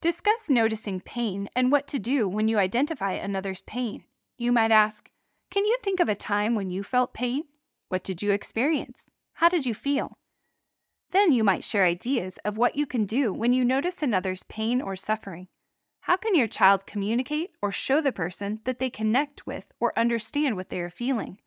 Discuss 0.00 0.48
noticing 0.48 1.00
pain 1.00 1.48
and 1.54 1.70
what 1.70 1.86
to 1.88 1.98
do 1.98 2.28
when 2.28 2.48
you 2.48 2.58
identify 2.58 3.12
another's 3.12 3.62
pain. 3.62 4.04
You 4.42 4.50
might 4.50 4.72
ask, 4.72 5.08
Can 5.52 5.64
you 5.66 5.76
think 5.84 6.00
of 6.00 6.08
a 6.08 6.16
time 6.16 6.56
when 6.56 6.68
you 6.68 6.82
felt 6.82 7.14
pain? 7.14 7.44
What 7.90 8.02
did 8.02 8.24
you 8.24 8.32
experience? 8.32 9.08
How 9.34 9.48
did 9.48 9.66
you 9.66 9.72
feel? 9.72 10.18
Then 11.12 11.30
you 11.30 11.44
might 11.44 11.62
share 11.62 11.84
ideas 11.84 12.38
of 12.44 12.58
what 12.58 12.74
you 12.74 12.84
can 12.84 13.04
do 13.04 13.32
when 13.32 13.52
you 13.52 13.64
notice 13.64 14.02
another's 14.02 14.42
pain 14.42 14.82
or 14.82 14.96
suffering. 14.96 15.46
How 16.00 16.16
can 16.16 16.34
your 16.34 16.48
child 16.48 16.86
communicate 16.86 17.50
or 17.62 17.70
show 17.70 18.00
the 18.00 18.10
person 18.10 18.58
that 18.64 18.80
they 18.80 18.90
connect 18.90 19.46
with 19.46 19.66
or 19.78 19.96
understand 19.96 20.56
what 20.56 20.70
they 20.70 20.80
are 20.80 20.90
feeling? 20.90 21.38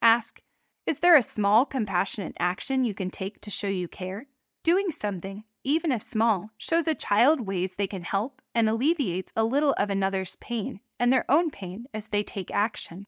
Ask, 0.00 0.40
Is 0.86 1.00
there 1.00 1.16
a 1.16 1.22
small, 1.22 1.66
compassionate 1.66 2.36
action 2.38 2.84
you 2.84 2.94
can 2.94 3.10
take 3.10 3.40
to 3.40 3.50
show 3.50 3.66
you 3.66 3.88
care? 3.88 4.28
Doing 4.62 4.92
something 4.92 5.42
even 5.64 5.90
if 5.90 6.00
small, 6.00 6.50
shows 6.58 6.86
a 6.86 6.94
child 6.94 7.40
ways 7.40 7.74
they 7.74 7.88
can 7.88 8.02
help 8.02 8.40
and 8.54 8.68
alleviates 8.68 9.32
a 9.34 9.42
little 9.42 9.72
of 9.72 9.90
another's 9.90 10.36
pain 10.36 10.78
and 10.98 11.12
their 11.12 11.24
own 11.28 11.50
pain 11.50 11.86
as 11.92 12.08
they 12.08 12.22
take 12.22 12.50
action. 12.50 13.06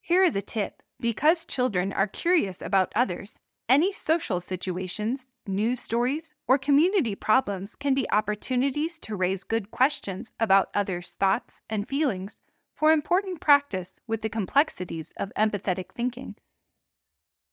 Here 0.00 0.22
is 0.22 0.36
a 0.36 0.42
tip 0.42 0.82
because 1.00 1.44
children 1.44 1.92
are 1.92 2.06
curious 2.06 2.62
about 2.62 2.92
others, 2.94 3.38
any 3.68 3.92
social 3.92 4.40
situations, 4.40 5.26
news 5.46 5.80
stories, 5.80 6.34
or 6.46 6.58
community 6.58 7.14
problems 7.14 7.74
can 7.74 7.94
be 7.94 8.10
opportunities 8.10 8.98
to 9.00 9.16
raise 9.16 9.44
good 9.44 9.70
questions 9.70 10.32
about 10.38 10.68
others' 10.74 11.16
thoughts 11.18 11.62
and 11.70 11.88
feelings 11.88 12.40
for 12.74 12.92
important 12.92 13.40
practice 13.40 13.98
with 14.06 14.22
the 14.22 14.28
complexities 14.28 15.12
of 15.16 15.32
empathetic 15.36 15.92
thinking. 15.94 16.36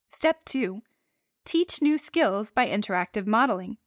Step 0.09 0.43
2 0.45 0.81
Teach 1.45 1.81
new 1.81 1.97
skills 1.97 2.51
by 2.51 2.67
interactive 2.67 3.25
modeling. 3.25 3.77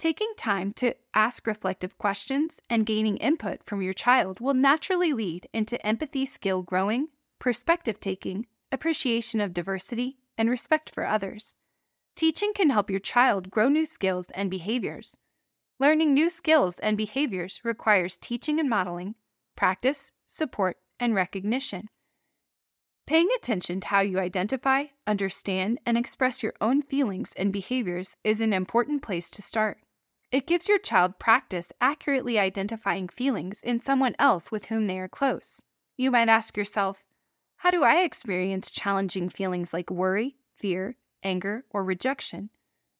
Taking 0.00 0.32
time 0.38 0.72
to 0.76 0.94
ask 1.12 1.46
reflective 1.46 1.98
questions 1.98 2.58
and 2.70 2.86
gaining 2.86 3.18
input 3.18 3.62
from 3.66 3.82
your 3.82 3.92
child 3.92 4.40
will 4.40 4.54
naturally 4.54 5.12
lead 5.12 5.46
into 5.52 5.86
empathy 5.86 6.24
skill 6.24 6.62
growing, 6.62 7.08
perspective 7.38 8.00
taking, 8.00 8.46
appreciation 8.72 9.42
of 9.42 9.52
diversity, 9.52 10.16
and 10.38 10.48
respect 10.48 10.88
for 10.88 11.04
others. 11.04 11.54
Teaching 12.16 12.54
can 12.54 12.70
help 12.70 12.88
your 12.88 12.98
child 12.98 13.50
grow 13.50 13.68
new 13.68 13.84
skills 13.84 14.28
and 14.34 14.50
behaviors. 14.50 15.18
Learning 15.78 16.14
new 16.14 16.30
skills 16.30 16.78
and 16.78 16.96
behaviors 16.96 17.60
requires 17.62 18.16
teaching 18.16 18.58
and 18.58 18.70
modeling, 18.70 19.16
practice, 19.54 20.12
support, 20.26 20.78
and 20.98 21.14
recognition. 21.14 21.88
Paying 23.06 23.28
attention 23.36 23.80
to 23.80 23.88
how 23.88 24.00
you 24.00 24.18
identify, 24.18 24.84
understand, 25.06 25.78
and 25.84 25.98
express 25.98 26.42
your 26.42 26.54
own 26.58 26.80
feelings 26.80 27.34
and 27.36 27.52
behaviors 27.52 28.16
is 28.24 28.40
an 28.40 28.54
important 28.54 29.02
place 29.02 29.28
to 29.28 29.42
start. 29.42 29.76
It 30.32 30.46
gives 30.46 30.68
your 30.68 30.78
child 30.78 31.18
practice 31.18 31.72
accurately 31.80 32.38
identifying 32.38 33.08
feelings 33.08 33.62
in 33.62 33.80
someone 33.80 34.14
else 34.16 34.52
with 34.52 34.66
whom 34.66 34.86
they 34.86 35.00
are 35.00 35.08
close. 35.08 35.60
You 35.96 36.12
might 36.12 36.28
ask 36.28 36.56
yourself, 36.56 37.02
How 37.56 37.72
do 37.72 37.82
I 37.82 38.02
experience 38.02 38.70
challenging 38.70 39.28
feelings 39.28 39.72
like 39.74 39.90
worry, 39.90 40.36
fear, 40.56 40.96
anger, 41.24 41.64
or 41.70 41.82
rejection? 41.82 42.50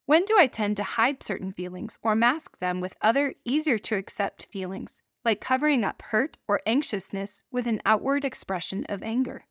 When 0.07 0.25
do 0.25 0.37
I 0.37 0.49
tend 0.49 0.77
to 0.79 0.83
hide 0.83 1.23
certain 1.23 1.53
feelings 1.53 2.01
or 2.03 2.17
mask 2.17 2.59
them 2.59 2.81
with 2.81 2.97
other, 3.01 3.35
easier 3.45 3.79
to 3.79 3.97
accept 3.97 4.49
feelings, 4.51 5.01
like 5.25 5.41
covering 5.41 5.85
up 5.85 6.03
hurt 6.03 6.37
or 6.49 6.63
anxiousness 6.67 7.45
with 7.53 7.69
an 7.69 7.81
outward 7.87 8.25
expression 8.25 8.85
of 8.89 9.05
anger? 9.05 9.45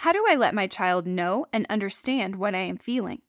How 0.00 0.12
do 0.12 0.22
I 0.28 0.34
let 0.34 0.54
my 0.54 0.66
child 0.66 1.06
know 1.06 1.46
and 1.50 1.64
understand 1.70 2.36
what 2.36 2.54
I 2.54 2.58
am 2.58 2.76
feeling? 2.76 3.22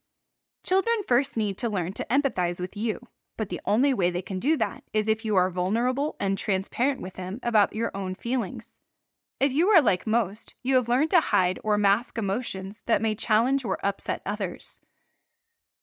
Children 0.65 1.03
first 1.07 1.38
need 1.38 1.57
to 1.60 1.69
learn 1.69 1.93
to 1.93 2.05
empathize 2.12 2.60
with 2.60 2.75
you, 2.75 3.07
but 3.37 3.49
the 3.49 3.61
only 3.65 3.93
way 3.93 4.09
they 4.09 4.21
can 4.21 4.39
do 4.39 4.57
that 4.57 4.83
is 4.93 5.07
if 5.07 5.25
you 5.25 5.35
are 5.35 5.49
vulnerable 5.49 6.15
and 6.19 6.37
transparent 6.37 7.01
with 7.01 7.13
them 7.13 7.39
about 7.43 7.75
your 7.75 7.91
own 7.95 8.15
feelings. 8.15 8.79
If 9.39 9.51
you 9.51 9.67
are 9.69 9.81
like 9.81 10.07
most, 10.07 10.55
you 10.63 10.75
have 10.75 10.87
learned 10.87 11.09
to 11.11 11.19
hide 11.19 11.59
or 11.63 11.77
mask 11.77 12.17
emotions 12.17 12.83
that 12.85 13.01
may 13.01 13.15
challenge 13.15 13.65
or 13.65 13.83
upset 13.83 14.21
others. 14.25 14.81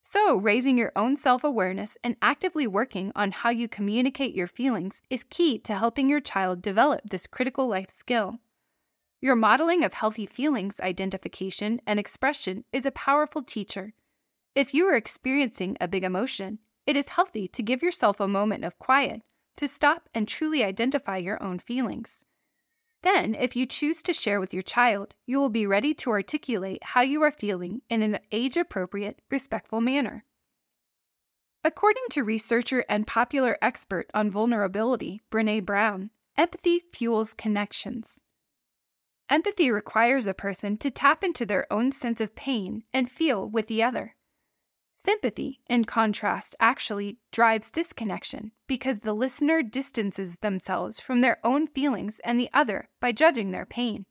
So, 0.02 0.36
raising 0.36 0.78
your 0.78 0.92
own 0.96 1.16
self 1.16 1.44
awareness 1.44 1.98
and 2.02 2.16
actively 2.22 2.66
working 2.66 3.12
on 3.14 3.32
how 3.32 3.50
you 3.50 3.68
communicate 3.68 4.34
your 4.34 4.46
feelings 4.46 5.02
is 5.10 5.24
key 5.24 5.58
to 5.60 5.74
helping 5.74 6.08
your 6.08 6.20
child 6.20 6.62
develop 6.62 7.10
this 7.10 7.26
critical 7.26 7.66
life 7.66 7.90
skill. 7.90 8.38
Your 9.20 9.36
modeling 9.36 9.84
of 9.84 9.92
healthy 9.92 10.24
feelings 10.24 10.80
identification 10.80 11.82
and 11.86 12.00
expression 12.00 12.64
is 12.72 12.86
a 12.86 12.90
powerful 12.90 13.42
teacher. 13.42 13.92
If 14.54 14.72
you 14.72 14.86
are 14.86 14.96
experiencing 14.96 15.76
a 15.80 15.86
big 15.86 16.02
emotion, 16.02 16.60
it 16.90 16.96
is 16.96 17.10
healthy 17.10 17.46
to 17.46 17.62
give 17.62 17.84
yourself 17.84 18.18
a 18.18 18.26
moment 18.26 18.64
of 18.64 18.76
quiet 18.80 19.22
to 19.56 19.68
stop 19.68 20.08
and 20.12 20.26
truly 20.26 20.64
identify 20.64 21.16
your 21.16 21.40
own 21.40 21.60
feelings. 21.60 22.24
Then, 23.02 23.36
if 23.36 23.54
you 23.54 23.64
choose 23.64 24.02
to 24.02 24.12
share 24.12 24.40
with 24.40 24.52
your 24.52 24.64
child, 24.64 25.14
you 25.24 25.38
will 25.38 25.50
be 25.50 25.68
ready 25.68 25.94
to 25.94 26.10
articulate 26.10 26.82
how 26.82 27.02
you 27.02 27.22
are 27.22 27.30
feeling 27.30 27.82
in 27.88 28.02
an 28.02 28.18
age 28.32 28.56
appropriate, 28.56 29.22
respectful 29.30 29.80
manner. 29.80 30.24
According 31.62 32.02
to 32.10 32.24
researcher 32.24 32.84
and 32.88 33.06
popular 33.06 33.56
expert 33.62 34.10
on 34.12 34.28
vulnerability, 34.28 35.20
Brene 35.30 35.64
Brown, 35.64 36.10
empathy 36.36 36.82
fuels 36.92 37.34
connections. 37.34 38.24
Empathy 39.28 39.70
requires 39.70 40.26
a 40.26 40.34
person 40.34 40.76
to 40.78 40.90
tap 40.90 41.22
into 41.22 41.46
their 41.46 41.72
own 41.72 41.92
sense 41.92 42.20
of 42.20 42.34
pain 42.34 42.82
and 42.92 43.08
feel 43.08 43.48
with 43.48 43.68
the 43.68 43.80
other. 43.80 44.16
Sympathy, 45.02 45.60
in 45.66 45.86
contrast, 45.86 46.54
actually 46.60 47.16
drives 47.32 47.70
disconnection 47.70 48.52
because 48.66 48.98
the 48.98 49.14
listener 49.14 49.62
distances 49.62 50.36
themselves 50.36 51.00
from 51.00 51.20
their 51.20 51.38
own 51.42 51.66
feelings 51.68 52.20
and 52.22 52.38
the 52.38 52.50
other 52.52 52.90
by 53.00 53.10
judging 53.10 53.50
their 53.50 53.64
pain. 53.64 54.04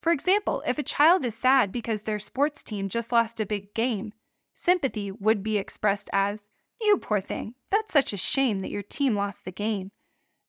For 0.00 0.12
example, 0.12 0.62
if 0.68 0.78
a 0.78 0.84
child 0.84 1.24
is 1.24 1.34
sad 1.34 1.72
because 1.72 2.02
their 2.02 2.20
sports 2.20 2.62
team 2.62 2.88
just 2.88 3.10
lost 3.10 3.40
a 3.40 3.46
big 3.46 3.74
game, 3.74 4.12
sympathy 4.54 5.10
would 5.10 5.42
be 5.42 5.58
expressed 5.58 6.08
as, 6.12 6.48
You 6.80 6.98
poor 6.98 7.20
thing, 7.20 7.56
that's 7.72 7.92
such 7.92 8.12
a 8.12 8.16
shame 8.16 8.60
that 8.60 8.70
your 8.70 8.84
team 8.84 9.16
lost 9.16 9.44
the 9.44 9.50
game. 9.50 9.90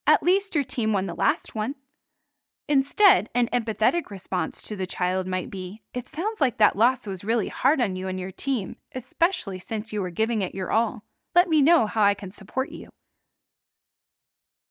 At 0.06 0.22
least 0.22 0.54
your 0.54 0.64
team 0.64 0.94
won 0.94 1.08
the 1.08 1.16
last 1.16 1.56
one. 1.56 1.74
Instead, 2.70 3.30
an 3.36 3.50
empathetic 3.52 4.10
response 4.10 4.62
to 4.64 4.76
the 4.76 4.88
child 4.88 5.28
might 5.28 5.50
be 5.50 5.82
It 5.94 6.08
sounds 6.08 6.40
like 6.40 6.58
that 6.58 6.78
loss 6.78 7.06
was 7.06 7.26
really 7.26 7.50
hard 7.50 7.82
on 7.82 7.96
you 7.96 8.08
and 8.08 8.20
your 8.20 8.32
team, 8.32 8.78
especially 8.96 9.60
since 9.60 9.92
you 9.92 10.02
were 10.02 10.10
giving 10.10 10.42
it 10.42 10.56
your 10.56 10.72
all. 10.72 11.04
Let 11.36 11.50
me 11.50 11.62
know 11.62 11.88
how 11.88 12.04
I 12.04 12.14
can 12.14 12.32
support 12.32 12.70
you. 12.70 12.90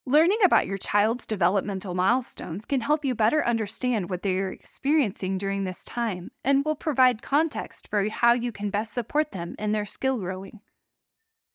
Learning 0.04 0.38
about 0.44 0.66
your 0.66 0.78
child's 0.78 1.26
developmental 1.26 1.94
milestones 1.94 2.64
can 2.64 2.80
help 2.80 3.04
you 3.04 3.14
better 3.14 3.46
understand 3.46 4.10
what 4.10 4.22
they 4.22 4.36
are 4.36 4.50
experiencing 4.50 5.38
during 5.38 5.62
this 5.62 5.84
time 5.84 6.32
and 6.42 6.64
will 6.64 6.74
provide 6.74 7.22
context 7.22 7.86
for 7.86 8.08
how 8.08 8.32
you 8.32 8.50
can 8.50 8.68
best 8.68 8.92
support 8.92 9.30
them 9.30 9.54
in 9.60 9.70
their 9.70 9.86
skill 9.86 10.18
growing. 10.18 10.60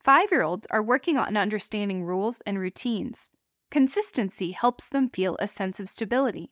Five 0.01 0.32
year 0.32 0.44
olds 0.44 0.65
are 0.72 0.82
working 0.82 1.17
on 1.17 1.36
understanding 1.36 2.06
rules 2.06 2.41
and 2.46 2.58
routines. 2.58 3.32
Consistency 3.69 4.51
helps 4.51 4.88
them 4.88 5.09
feel 5.09 5.36
a 5.39 5.47
sense 5.47 5.79
of 5.79 5.89
stability. 5.89 6.51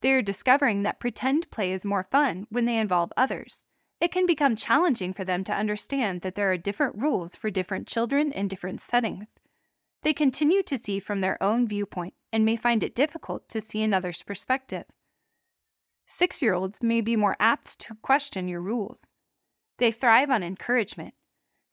They 0.00 0.12
are 0.12 0.22
discovering 0.22 0.82
that 0.82 1.00
pretend 1.00 1.50
play 1.50 1.72
is 1.72 1.84
more 1.84 2.04
fun 2.04 2.46
when 2.50 2.64
they 2.64 2.78
involve 2.78 3.12
others. 3.16 3.64
It 4.00 4.12
can 4.12 4.26
become 4.26 4.56
challenging 4.56 5.12
for 5.12 5.24
them 5.24 5.44
to 5.44 5.54
understand 5.54 6.22
that 6.22 6.34
there 6.34 6.50
are 6.52 6.58
different 6.58 6.96
rules 6.96 7.36
for 7.36 7.50
different 7.50 7.86
children 7.86 8.32
in 8.32 8.48
different 8.48 8.80
settings. 8.80 9.38
They 10.02 10.12
continue 10.12 10.62
to 10.64 10.76
see 10.76 11.00
from 11.00 11.20
their 11.20 11.42
own 11.42 11.66
viewpoint 11.66 12.14
and 12.32 12.44
may 12.44 12.56
find 12.56 12.82
it 12.82 12.94
difficult 12.94 13.48
to 13.48 13.60
see 13.60 13.82
another's 13.82 14.22
perspective. 14.22 14.84
Six 16.06 16.42
year 16.42 16.52
olds 16.52 16.82
may 16.82 17.00
be 17.00 17.16
more 17.16 17.36
apt 17.40 17.78
to 17.80 17.94
question 18.02 18.48
your 18.48 18.60
rules. 18.60 19.10
They 19.78 19.90
thrive 19.90 20.30
on 20.30 20.42
encouragement, 20.42 21.14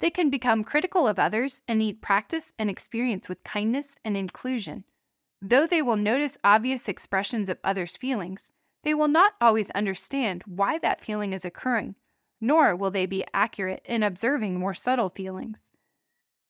they 0.02 0.10
can 0.10 0.32
become 0.32 0.64
critical 0.64 1.08
of 1.08 1.20
others 1.20 1.62
and 1.68 1.80
need 1.80 2.02
practice 2.02 2.54
and 2.60 2.70
experience 2.70 3.30
with 3.30 3.44
kindness 3.44 3.98
and 4.04 4.18
inclusion. 4.18 4.84
Though 5.42 5.68
they 5.68 5.82
will 5.82 5.96
notice 5.96 6.40
obvious 6.44 6.90
expressions 6.90 7.50
of 7.50 7.60
others' 7.64 7.98
feelings, 7.98 8.52
they 8.84 8.96
will 8.96 9.08
not 9.08 9.34
always 9.40 9.70
understand 9.72 10.44
why 10.48 10.80
that 10.80 11.06
feeling 11.06 11.34
is 11.34 11.46
occurring, 11.46 11.96
nor 12.42 12.76
will 12.76 12.90
they 12.90 13.06
be 13.06 13.24
accurate 13.32 13.84
in 13.86 14.02
observing 14.02 14.60
more 14.60 14.74
subtle 14.74 15.10
feelings. 15.10 15.72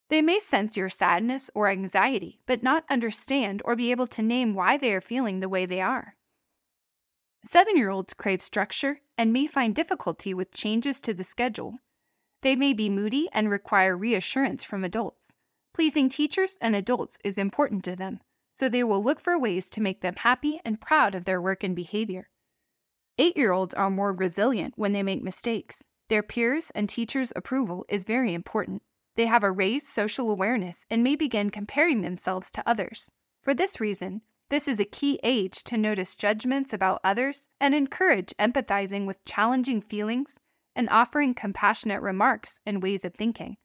They 0.10 0.22
may 0.22 0.39
sense 0.39 0.77
your 0.77 0.89
sadness 0.89 1.50
or 1.53 1.70
anxiety, 1.70 2.39
but 2.46 2.63
not 2.63 2.86
understand 2.89 3.62
or 3.65 3.75
be 3.75 3.91
able 3.91 4.08
to 4.08 4.22
name 4.22 4.53
why 4.53 4.77
they 4.77 4.93
are 4.93 5.01
feeling 5.01 5.39
the 5.39 5.50
way 5.50 5.65
they 5.65 5.81
are. 5.81 6.15
Seven 7.43 7.75
year 7.75 7.89
olds 7.89 8.13
crave 8.13 8.41
structure 8.41 9.01
and 9.17 9.34
may 9.34 9.48
find 9.48 9.75
difficulty 9.75 10.34
with 10.34 10.53
changes 10.53 11.01
to 11.01 11.13
the 11.13 11.24
schedule. 11.24 11.79
They 12.41 12.55
may 12.55 12.74
be 12.74 12.89
moody 12.89 13.29
and 13.31 13.50
require 13.50 13.95
reassurance 13.95 14.63
from 14.63 14.83
adults. 14.83 15.27
Pleasing 15.74 16.10
teachers 16.10 16.57
and 16.60 16.75
adults 16.75 17.17
is 17.24 17.38
important 17.38 17.83
to 17.86 17.95
them, 17.95 18.19
so 18.51 18.67
they 18.67 18.83
will 18.83 19.03
look 19.03 19.21
for 19.21 19.39
ways 19.39 19.69
to 19.71 19.81
make 19.81 20.01
them 20.01 20.15
happy 20.17 20.60
and 20.65 20.81
proud 20.81 21.15
of 21.15 21.25
their 21.25 21.41
work 21.41 21.63
and 21.63 21.75
behavior. 21.75 22.29
Eight 23.17 23.38
year 23.38 23.51
olds 23.51 23.74
are 23.75 23.89
more 23.89 24.13
resilient 24.13 24.74
when 24.75 24.93
they 24.93 25.03
make 25.03 25.24
mistakes. 25.24 25.83
Their 26.10 26.24
peers 26.24 26.71
and 26.74 26.89
teachers' 26.89 27.31
approval 27.36 27.86
is 27.88 28.03
very 28.03 28.33
important. 28.33 28.81
They 29.15 29.27
have 29.27 29.43
a 29.43 29.51
raised 29.51 29.88
social 29.88 30.31
awareness 30.31 30.86
and 30.89 31.03
may 31.03 31.15
begin 31.15 31.51
comparing 31.51 32.01
themselves 32.01 32.50
to 32.51 32.67
others. 32.67 33.12
For 33.41 33.53
this 33.53 33.79
reason, 33.79 34.21
this 34.50 34.67
is 34.67 34.79
a 34.79 34.86
key 34.86 35.19
age 35.24 35.63
to 35.65 35.77
notice 35.77 36.15
judgments 36.15 36.74
about 36.74 37.01
others 37.03 37.48
and 37.60 37.74
encourage 37.74 38.33
empathizing 38.39 39.05
with 39.05 39.24
challenging 39.24 39.81
feelings 39.81 40.39
and 40.75 40.90
offering 40.90 41.34
compassionate 41.34 42.01
remarks 42.01 42.60
and 42.66 42.82
ways 42.82 43.06
of 43.06 43.13
thinking. 43.13 43.58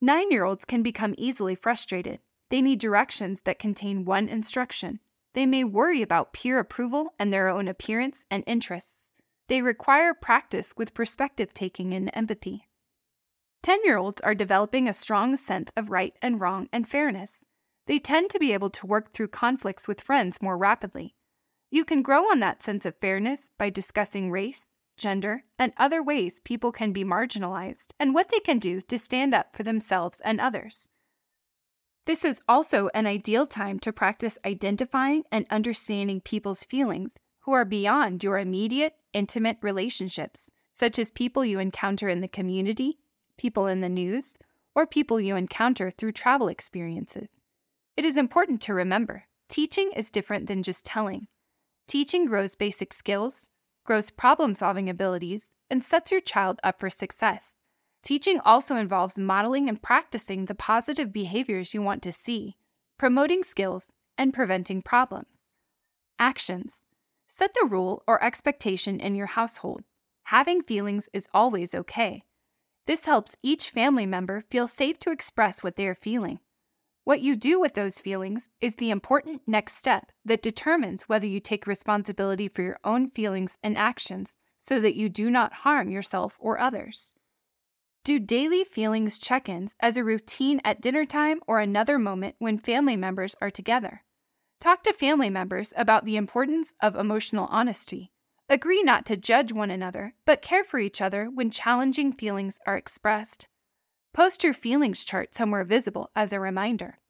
Nine 0.00 0.30
year 0.30 0.44
olds 0.44 0.64
can 0.64 0.82
become 0.82 1.14
easily 1.16 1.54
frustrated. 1.54 2.20
They 2.50 2.60
need 2.60 2.80
directions 2.80 3.42
that 3.42 3.58
contain 3.58 4.04
one 4.04 4.28
instruction. 4.28 5.00
They 5.34 5.46
may 5.46 5.64
worry 5.64 6.02
about 6.02 6.32
peer 6.32 6.58
approval 6.58 7.14
and 7.18 7.32
their 7.32 7.48
own 7.48 7.68
appearance 7.68 8.24
and 8.30 8.44
interests. 8.46 9.12
They 9.48 9.62
require 9.62 10.14
practice 10.14 10.74
with 10.76 10.94
perspective 10.94 11.54
taking 11.54 11.94
and 11.94 12.10
empathy. 12.14 12.68
10 13.62 13.84
year 13.84 13.96
olds 13.96 14.20
are 14.20 14.34
developing 14.34 14.88
a 14.88 14.92
strong 14.92 15.34
sense 15.36 15.70
of 15.76 15.90
right 15.90 16.14
and 16.22 16.40
wrong 16.40 16.68
and 16.72 16.88
fairness. 16.88 17.44
They 17.86 17.98
tend 17.98 18.30
to 18.30 18.38
be 18.38 18.52
able 18.52 18.70
to 18.70 18.86
work 18.86 19.12
through 19.12 19.28
conflicts 19.28 19.88
with 19.88 20.00
friends 20.00 20.42
more 20.42 20.58
rapidly. 20.58 21.14
You 21.70 21.84
can 21.84 22.02
grow 22.02 22.30
on 22.30 22.40
that 22.40 22.62
sense 22.62 22.86
of 22.86 22.96
fairness 23.00 23.50
by 23.58 23.70
discussing 23.70 24.30
race, 24.30 24.66
gender, 24.96 25.44
and 25.58 25.72
other 25.76 26.02
ways 26.02 26.40
people 26.40 26.72
can 26.72 26.92
be 26.92 27.04
marginalized 27.04 27.92
and 27.98 28.14
what 28.14 28.28
they 28.28 28.40
can 28.40 28.58
do 28.58 28.80
to 28.80 28.98
stand 28.98 29.34
up 29.34 29.56
for 29.56 29.62
themselves 29.62 30.20
and 30.24 30.40
others. 30.40 30.88
This 32.06 32.24
is 32.24 32.40
also 32.48 32.88
an 32.94 33.06
ideal 33.06 33.46
time 33.46 33.78
to 33.80 33.92
practice 33.92 34.38
identifying 34.44 35.24
and 35.32 35.46
understanding 35.50 36.20
people's 36.20 36.64
feelings 36.64 37.16
who 37.40 37.52
are 37.52 37.64
beyond 37.64 38.22
your 38.22 38.38
immediate, 38.38 38.94
intimate 39.12 39.58
relationships, 39.60 40.50
such 40.72 40.98
as 40.98 41.10
people 41.10 41.44
you 41.44 41.58
encounter 41.58 42.08
in 42.08 42.20
the 42.20 42.28
community 42.28 42.98
people 43.36 43.66
in 43.66 43.80
the 43.80 43.88
news, 43.88 44.36
or 44.74 44.86
people 44.86 45.20
you 45.20 45.36
encounter 45.36 45.90
through 45.90 46.12
travel 46.12 46.48
experiences. 46.48 47.42
It 47.96 48.04
is 48.04 48.16
important 48.16 48.60
to 48.62 48.74
remember 48.74 49.24
teaching 49.48 49.92
is 49.92 50.10
different 50.10 50.48
than 50.48 50.62
just 50.62 50.84
telling. 50.84 51.28
Teaching 51.86 52.26
grows 52.26 52.54
basic 52.54 52.92
skills, 52.92 53.48
grows 53.86 54.10
problem 54.10 54.54
solving 54.54 54.90
abilities, 54.90 55.52
and 55.70 55.84
sets 55.84 56.12
your 56.12 56.20
child 56.20 56.60
up 56.62 56.78
for 56.78 56.90
success. 56.90 57.60
Teaching 58.02 58.38
also 58.40 58.76
involves 58.76 59.18
modeling 59.18 59.68
and 59.68 59.82
practicing 59.82 60.44
the 60.44 60.54
positive 60.54 61.12
behaviors 61.12 61.74
you 61.74 61.82
want 61.82 62.02
to 62.02 62.12
see, 62.12 62.56
promoting 62.98 63.42
skills, 63.42 63.92
and 64.18 64.32
preventing 64.32 64.82
problems. 64.82 65.48
Actions 66.18 66.86
Set 67.28 67.52
the 67.54 67.66
rule 67.68 68.02
or 68.06 68.22
expectation 68.22 69.00
in 69.00 69.14
your 69.16 69.26
household. 69.26 69.82
Having 70.24 70.62
feelings 70.62 71.08
is 71.12 71.28
always 71.34 71.74
okay. 71.74 72.22
This 72.86 73.04
helps 73.04 73.36
each 73.42 73.70
family 73.70 74.06
member 74.06 74.44
feel 74.48 74.68
safe 74.68 74.98
to 75.00 75.10
express 75.10 75.62
what 75.62 75.76
they 75.76 75.86
are 75.86 75.94
feeling. 75.94 76.38
What 77.06 77.20
you 77.20 77.36
do 77.36 77.60
with 77.60 77.74
those 77.74 78.00
feelings 78.00 78.48
is 78.60 78.74
the 78.74 78.90
important 78.90 79.42
next 79.46 79.74
step 79.76 80.10
that 80.24 80.42
determines 80.42 81.04
whether 81.04 81.24
you 81.24 81.38
take 81.38 81.64
responsibility 81.64 82.48
for 82.48 82.62
your 82.62 82.80
own 82.82 83.06
feelings 83.06 83.58
and 83.62 83.78
actions 83.78 84.36
so 84.58 84.80
that 84.80 84.96
you 84.96 85.08
do 85.08 85.30
not 85.30 85.52
harm 85.62 85.88
yourself 85.88 86.36
or 86.40 86.58
others. 86.58 87.14
Do 88.02 88.18
daily 88.18 88.64
feelings 88.64 89.18
check 89.18 89.48
ins 89.48 89.76
as 89.78 89.96
a 89.96 90.02
routine 90.02 90.60
at 90.64 90.80
dinner 90.80 91.04
time 91.04 91.38
or 91.46 91.60
another 91.60 91.96
moment 91.96 92.34
when 92.40 92.58
family 92.58 92.96
members 92.96 93.36
are 93.40 93.52
together. 93.52 94.02
Talk 94.60 94.82
to 94.82 94.92
family 94.92 95.30
members 95.30 95.72
about 95.76 96.06
the 96.06 96.16
importance 96.16 96.74
of 96.82 96.96
emotional 96.96 97.46
honesty. 97.52 98.10
Agree 98.48 98.82
not 98.82 99.06
to 99.06 99.16
judge 99.16 99.52
one 99.52 99.70
another, 99.70 100.14
but 100.24 100.42
care 100.42 100.64
for 100.64 100.80
each 100.80 101.00
other 101.00 101.26
when 101.26 101.52
challenging 101.52 102.12
feelings 102.12 102.58
are 102.66 102.76
expressed. 102.76 103.46
Post 104.16 104.42
your 104.44 104.54
feelings 104.54 105.04
chart 105.04 105.34
somewhere 105.34 105.62
visible 105.62 106.08
as 106.16 106.32
a 106.32 106.40
reminder. 106.40 107.00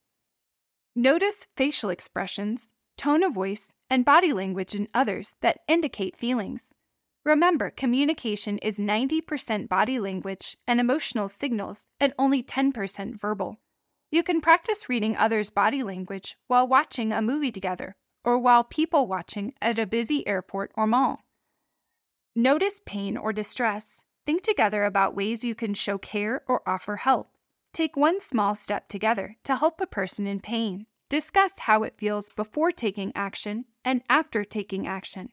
Notice 0.93 1.47
facial 1.55 1.89
expressions, 1.89 2.73
tone 2.97 3.23
of 3.23 3.31
voice, 3.31 3.71
and 3.89 4.03
body 4.03 4.33
language 4.33 4.75
in 4.75 4.89
others 4.93 5.37
that 5.39 5.61
indicate 5.69 6.17
feelings. 6.17 6.73
Remember, 7.23 7.69
communication 7.69 8.57
is 8.57 8.77
90% 8.77 9.69
body 9.69 9.99
language 9.99 10.57
and 10.67 10.81
emotional 10.81 11.29
signals 11.29 11.87
and 11.97 12.11
only 12.19 12.43
10% 12.43 13.17
verbal. 13.17 13.61
You 14.11 14.21
can 14.21 14.41
practice 14.41 14.89
reading 14.89 15.15
others' 15.15 15.49
body 15.49 15.83
language 15.83 16.35
while 16.47 16.67
watching 16.67 17.13
a 17.13 17.21
movie 17.21 17.53
together 17.53 17.95
or 18.25 18.37
while 18.37 18.65
people 18.65 19.07
watching 19.07 19.53
at 19.61 19.79
a 19.79 19.87
busy 19.87 20.27
airport 20.27 20.73
or 20.75 20.85
mall. 20.85 21.19
Notice 22.35 22.81
pain 22.85 23.15
or 23.15 23.31
distress. 23.31 24.03
Think 24.27 24.43
together 24.43 24.83
about 24.83 25.15
ways 25.15 25.45
you 25.45 25.55
can 25.55 25.73
show 25.73 25.97
care 25.97 26.43
or 26.47 26.61
offer 26.67 26.97
help. 26.97 27.29
Take 27.73 27.95
one 27.95 28.19
small 28.19 28.55
step 28.55 28.89
together 28.89 29.37
to 29.45 29.55
help 29.55 29.79
a 29.79 29.87
person 29.87 30.27
in 30.27 30.41
pain. 30.41 30.85
Discuss 31.07 31.59
how 31.59 31.83
it 31.83 31.97
feels 31.97 32.27
before 32.35 32.71
taking 32.71 33.13
action 33.15 33.63
and 33.85 34.01
after 34.09 34.43
taking 34.43 34.85
action. 34.85 35.29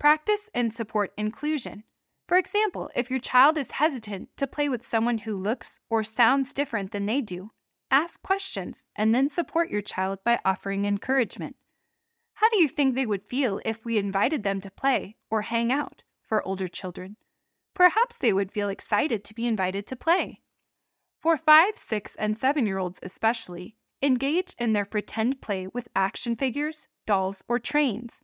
Practice 0.00 0.50
and 0.52 0.74
support 0.74 1.12
inclusion. 1.16 1.84
For 2.26 2.36
example, 2.36 2.90
if 2.96 3.08
your 3.08 3.20
child 3.20 3.56
is 3.56 3.70
hesitant 3.70 4.30
to 4.36 4.48
play 4.48 4.68
with 4.68 4.84
someone 4.84 5.18
who 5.18 5.36
looks 5.36 5.78
or 5.88 6.02
sounds 6.02 6.52
different 6.52 6.90
than 6.90 7.06
they 7.06 7.20
do, 7.20 7.52
ask 7.88 8.20
questions 8.20 8.88
and 8.96 9.14
then 9.14 9.30
support 9.30 9.70
your 9.70 9.80
child 9.80 10.18
by 10.24 10.40
offering 10.44 10.86
encouragement. 10.86 11.54
How 12.34 12.48
do 12.48 12.58
you 12.58 12.66
think 12.66 12.96
they 12.96 13.06
would 13.06 13.22
feel 13.22 13.60
if 13.64 13.84
we 13.84 13.96
invited 13.96 14.42
them 14.42 14.60
to 14.62 14.72
play 14.72 15.14
or 15.30 15.42
hang 15.42 15.70
out? 15.70 16.02
for 16.24 16.42
older 16.48 16.66
children. 16.66 17.16
Perhaps 17.74 18.18
they 18.18 18.32
would 18.32 18.52
feel 18.52 18.68
excited 18.68 19.24
to 19.24 19.34
be 19.34 19.46
invited 19.46 19.86
to 19.88 19.96
play. 19.96 20.40
For 21.20 21.36
5, 21.36 21.76
6, 21.76 22.16
and 22.16 22.38
7 22.38 22.66
year 22.66 22.78
olds 22.78 23.00
especially, 23.02 23.76
engage 24.02 24.54
in 24.58 24.72
their 24.72 24.84
pretend 24.84 25.40
play 25.40 25.66
with 25.66 25.88
action 25.96 26.36
figures, 26.36 26.86
dolls, 27.06 27.42
or 27.48 27.58
trains. 27.58 28.22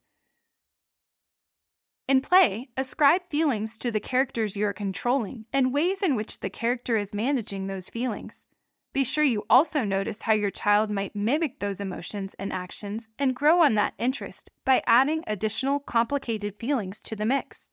In 2.07 2.21
play, 2.21 2.69
ascribe 2.77 3.23
feelings 3.31 3.79
to 3.79 3.91
the 3.91 4.01
characters 4.01 4.57
you 4.57 4.67
are 4.67 4.73
controlling 4.73 5.47
and 5.53 5.73
ways 5.73 6.03
in 6.03 6.17
which 6.17 6.41
the 6.41 6.51
character 6.51 6.97
is 6.97 7.15
managing 7.15 7.67
those 7.67 7.89
feelings. 7.89 8.49
Be 8.93 9.05
sure 9.05 9.23
you 9.23 9.45
also 9.49 9.85
notice 9.85 10.23
how 10.23 10.33
your 10.33 10.51
child 10.51 10.91
might 10.91 11.15
mimic 11.15 11.61
those 11.61 11.81
emotions 11.81 12.35
and 12.39 12.53
actions 12.53 13.09
and 13.19 13.37
grow 13.37 13.63
on 13.63 13.77
that 13.77 13.95
interest 13.99 14.51
by 14.65 14.83
adding 14.87 15.23
additional 15.29 15.79
complicated 15.79 16.57
feelings 16.59 17.01
to 17.03 17.15
the 17.15 17.25
mix. 17.25 17.71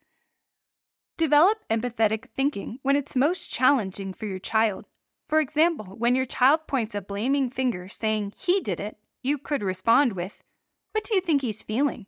Develop 1.17 1.57
empathetic 1.71 2.25
thinking 2.35 2.77
when 2.83 2.95
it's 2.95 3.15
most 3.15 3.49
challenging 3.49 4.13
for 4.13 4.27
your 4.27 4.37
child. 4.37 4.85
For 5.27 5.39
example, 5.39 5.95
when 5.97 6.13
your 6.13 6.25
child 6.25 6.67
points 6.67 6.93
a 6.93 7.01
blaming 7.01 7.49
finger 7.49 7.87
saying 7.87 8.33
he 8.37 8.61
did 8.61 8.79
it, 8.79 8.97
you 9.23 9.39
could 9.39 9.63
respond 9.63 10.13
with, 10.13 10.43
What 10.91 11.03
do 11.03 11.15
you 11.15 11.21
think 11.21 11.41
he's 11.41 11.63
feeling? 11.63 12.05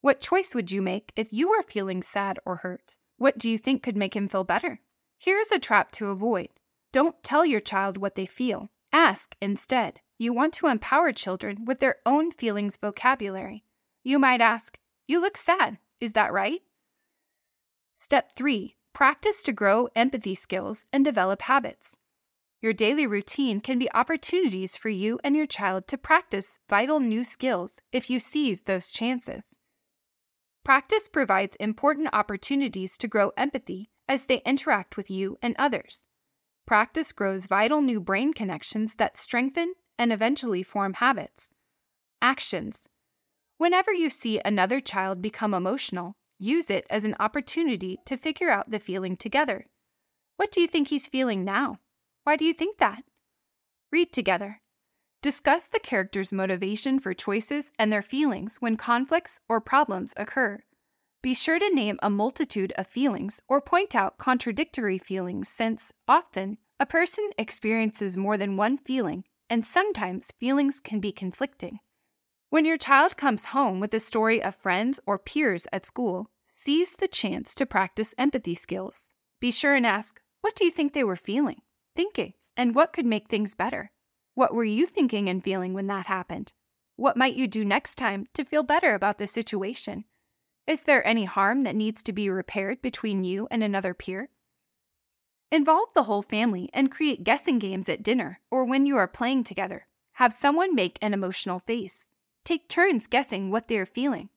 What 0.00 0.20
choice 0.20 0.54
would 0.54 0.70
you 0.70 0.80
make 0.80 1.10
if 1.16 1.32
you 1.32 1.48
were 1.48 1.64
feeling 1.64 2.02
sad 2.02 2.38
or 2.46 2.56
hurt? 2.56 2.94
What 3.18 3.36
do 3.36 3.50
you 3.50 3.58
think 3.58 3.82
could 3.82 3.96
make 3.96 4.14
him 4.14 4.28
feel 4.28 4.44
better? 4.44 4.78
Here's 5.18 5.50
a 5.50 5.58
trap 5.58 5.90
to 5.92 6.10
avoid. 6.10 6.50
Don't 6.92 7.20
tell 7.24 7.44
your 7.44 7.58
child 7.60 7.98
what 7.98 8.14
they 8.14 8.26
feel. 8.26 8.70
Ask 8.92 9.34
instead. 9.42 10.00
You 10.18 10.32
want 10.32 10.54
to 10.54 10.68
empower 10.68 11.12
children 11.12 11.64
with 11.64 11.80
their 11.80 11.96
own 12.06 12.30
feelings 12.30 12.76
vocabulary. 12.76 13.64
You 14.04 14.20
might 14.20 14.40
ask, 14.40 14.78
You 15.08 15.20
look 15.20 15.36
sad. 15.36 15.78
Is 16.00 16.12
that 16.12 16.32
right? 16.32 16.62
Step 17.96 18.32
3 18.36 18.76
Practice 18.92 19.42
to 19.42 19.52
grow 19.52 19.88
empathy 19.96 20.34
skills 20.34 20.86
and 20.92 21.04
develop 21.04 21.42
habits. 21.42 21.96
Your 22.60 22.72
daily 22.72 23.06
routine 23.06 23.60
can 23.60 23.78
be 23.78 23.92
opportunities 23.92 24.76
for 24.76 24.90
you 24.90 25.18
and 25.24 25.34
your 25.34 25.46
child 25.46 25.88
to 25.88 25.98
practice 25.98 26.58
vital 26.68 27.00
new 27.00 27.24
skills 27.24 27.80
if 27.92 28.08
you 28.10 28.20
seize 28.20 28.62
those 28.62 28.88
chances. 28.88 29.58
Practice 30.64 31.08
provides 31.08 31.56
important 31.56 32.08
opportunities 32.12 32.98
to 32.98 33.08
grow 33.08 33.32
empathy 33.36 33.90
as 34.08 34.26
they 34.26 34.42
interact 34.44 34.96
with 34.96 35.10
you 35.10 35.38
and 35.40 35.56
others. 35.58 36.06
Practice 36.66 37.12
grows 37.12 37.46
vital 37.46 37.80
new 37.80 38.00
brain 38.00 38.32
connections 38.32 38.96
that 38.96 39.16
strengthen 39.16 39.74
and 39.98 40.12
eventually 40.12 40.62
form 40.62 40.94
habits. 40.94 41.50
Actions. 42.20 42.88
Whenever 43.58 43.92
you 43.92 44.10
see 44.10 44.40
another 44.44 44.80
child 44.80 45.22
become 45.22 45.54
emotional, 45.54 46.16
Use 46.38 46.70
it 46.70 46.86
as 46.90 47.04
an 47.04 47.16
opportunity 47.18 47.98
to 48.04 48.16
figure 48.16 48.50
out 48.50 48.70
the 48.70 48.78
feeling 48.78 49.16
together. 49.16 49.66
What 50.36 50.52
do 50.52 50.60
you 50.60 50.68
think 50.68 50.88
he's 50.88 51.08
feeling 51.08 51.44
now? 51.44 51.78
Why 52.24 52.36
do 52.36 52.44
you 52.44 52.52
think 52.52 52.78
that? 52.78 53.04
Read 53.90 54.12
together. 54.12 54.60
Discuss 55.22 55.68
the 55.68 55.80
character's 55.80 56.32
motivation 56.32 56.98
for 56.98 57.14
choices 57.14 57.72
and 57.78 57.90
their 57.90 58.02
feelings 58.02 58.56
when 58.60 58.76
conflicts 58.76 59.40
or 59.48 59.60
problems 59.60 60.12
occur. 60.16 60.62
Be 61.22 61.34
sure 61.34 61.58
to 61.58 61.74
name 61.74 61.98
a 62.02 62.10
multitude 62.10 62.72
of 62.76 62.86
feelings 62.86 63.40
or 63.48 63.60
point 63.60 63.94
out 63.94 64.18
contradictory 64.18 64.98
feelings 64.98 65.48
since, 65.48 65.90
often, 66.06 66.58
a 66.78 66.86
person 66.86 67.30
experiences 67.38 68.16
more 68.16 68.36
than 68.36 68.56
one 68.56 68.76
feeling, 68.76 69.24
and 69.48 69.64
sometimes 69.64 70.30
feelings 70.38 70.78
can 70.78 71.00
be 71.00 71.10
conflicting. 71.10 71.80
When 72.48 72.64
your 72.64 72.76
child 72.76 73.16
comes 73.16 73.46
home 73.46 73.80
with 73.80 73.92
a 73.92 73.98
story 73.98 74.40
of 74.40 74.54
friends 74.54 75.00
or 75.04 75.18
peers 75.18 75.66
at 75.72 75.84
school, 75.84 76.30
seize 76.46 76.92
the 76.92 77.08
chance 77.08 77.56
to 77.56 77.66
practice 77.66 78.14
empathy 78.16 78.54
skills. 78.54 79.10
Be 79.40 79.50
sure 79.50 79.74
and 79.74 79.84
ask, 79.84 80.20
What 80.42 80.54
do 80.54 80.64
you 80.64 80.70
think 80.70 80.92
they 80.92 81.02
were 81.02 81.16
feeling, 81.16 81.62
thinking, 81.96 82.34
and 82.56 82.72
what 82.72 82.92
could 82.92 83.04
make 83.04 83.28
things 83.28 83.56
better? 83.56 83.90
What 84.34 84.54
were 84.54 84.64
you 84.64 84.86
thinking 84.86 85.28
and 85.28 85.42
feeling 85.42 85.74
when 85.74 85.88
that 85.88 86.06
happened? 86.06 86.52
What 86.94 87.16
might 87.16 87.34
you 87.34 87.48
do 87.48 87.64
next 87.64 87.96
time 87.96 88.26
to 88.34 88.44
feel 88.44 88.62
better 88.62 88.94
about 88.94 89.18
the 89.18 89.26
situation? 89.26 90.04
Is 90.68 90.84
there 90.84 91.04
any 91.06 91.24
harm 91.24 91.64
that 91.64 91.74
needs 91.74 92.00
to 92.04 92.12
be 92.12 92.30
repaired 92.30 92.80
between 92.80 93.24
you 93.24 93.48
and 93.50 93.64
another 93.64 93.92
peer? 93.92 94.30
Involve 95.50 95.92
the 95.94 96.04
whole 96.04 96.22
family 96.22 96.70
and 96.72 96.92
create 96.92 97.24
guessing 97.24 97.58
games 97.58 97.88
at 97.88 98.04
dinner 98.04 98.40
or 98.52 98.64
when 98.64 98.86
you 98.86 98.96
are 98.96 99.08
playing 99.08 99.42
together. 99.42 99.88
Have 100.14 100.32
someone 100.32 100.74
make 100.74 100.96
an 101.02 101.12
emotional 101.12 101.58
face. 101.58 102.10
Take 102.46 102.68
turns 102.68 103.08
guessing 103.08 103.50
what 103.50 103.66
they 103.66 103.76
are 103.76 103.84
feeling. 103.84 104.28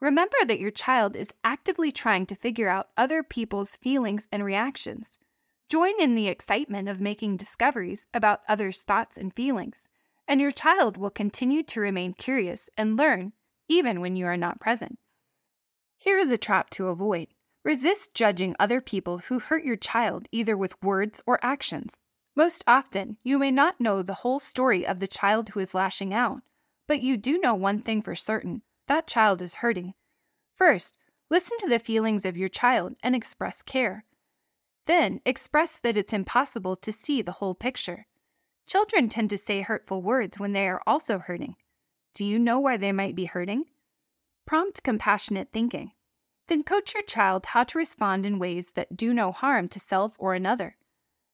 Remember 0.00 0.38
that 0.46 0.58
your 0.58 0.70
child 0.70 1.14
is 1.14 1.34
actively 1.44 1.92
trying 1.92 2.24
to 2.24 2.34
figure 2.34 2.70
out 2.70 2.88
other 2.96 3.22
people's 3.22 3.76
feelings 3.76 4.26
and 4.32 4.42
reactions. 4.42 5.18
Join 5.68 5.92
in 6.00 6.14
the 6.14 6.28
excitement 6.28 6.88
of 6.88 6.98
making 6.98 7.36
discoveries 7.36 8.06
about 8.14 8.40
others' 8.48 8.80
thoughts 8.80 9.18
and 9.18 9.36
feelings, 9.36 9.90
and 10.26 10.40
your 10.40 10.50
child 10.50 10.96
will 10.96 11.10
continue 11.10 11.62
to 11.64 11.80
remain 11.80 12.14
curious 12.14 12.70
and 12.78 12.96
learn 12.96 13.34
even 13.68 14.00
when 14.00 14.16
you 14.16 14.24
are 14.24 14.38
not 14.38 14.60
present. 14.60 14.98
Here 15.98 16.16
is 16.16 16.30
a 16.30 16.38
trap 16.38 16.70
to 16.70 16.88
avoid. 16.88 17.28
Resist 17.66 18.14
judging 18.14 18.56
other 18.58 18.80
people 18.80 19.18
who 19.18 19.40
hurt 19.40 19.66
your 19.66 19.76
child 19.76 20.26
either 20.32 20.56
with 20.56 20.82
words 20.82 21.22
or 21.26 21.38
actions. 21.42 22.00
Most 22.34 22.64
often, 22.66 23.18
you 23.22 23.38
may 23.38 23.50
not 23.50 23.78
know 23.78 24.00
the 24.00 24.14
whole 24.24 24.38
story 24.38 24.86
of 24.86 25.00
the 25.00 25.06
child 25.06 25.50
who 25.50 25.60
is 25.60 25.74
lashing 25.74 26.14
out, 26.14 26.40
but 26.88 27.02
you 27.02 27.16
do 27.16 27.38
know 27.38 27.54
one 27.54 27.80
thing 27.80 28.02
for 28.02 28.16
certain 28.16 28.62
that 28.88 29.06
child 29.06 29.42
is 29.42 29.56
hurting. 29.56 29.94
First, 30.56 30.96
listen 31.30 31.58
to 31.58 31.68
the 31.68 31.78
feelings 31.78 32.24
of 32.24 32.36
your 32.36 32.48
child 32.48 32.96
and 33.02 33.14
express 33.14 33.62
care. 33.62 34.04
Then, 34.86 35.20
express 35.26 35.78
that 35.78 35.96
it's 35.96 36.14
impossible 36.14 36.74
to 36.76 36.90
see 36.90 37.20
the 37.20 37.32
whole 37.32 37.54
picture. 37.54 38.06
Children 38.66 39.10
tend 39.10 39.28
to 39.30 39.36
say 39.36 39.60
hurtful 39.60 40.00
words 40.00 40.38
when 40.38 40.54
they 40.54 40.66
are 40.66 40.82
also 40.86 41.18
hurting. 41.18 41.56
Do 42.14 42.24
you 42.24 42.38
know 42.38 42.58
why 42.58 42.78
they 42.78 42.92
might 42.92 43.14
be 43.14 43.26
hurting? 43.26 43.66
Prompt 44.46 44.82
compassionate 44.82 45.48
thinking. 45.52 45.92
Then 46.48 46.62
coach 46.62 46.94
your 46.94 47.02
child 47.02 47.46
how 47.46 47.64
to 47.64 47.78
respond 47.78 48.24
in 48.24 48.38
ways 48.38 48.72
that 48.74 48.96
do 48.96 49.12
no 49.12 49.32
harm 49.32 49.68
to 49.68 49.78
self 49.78 50.14
or 50.18 50.32
another. 50.32 50.76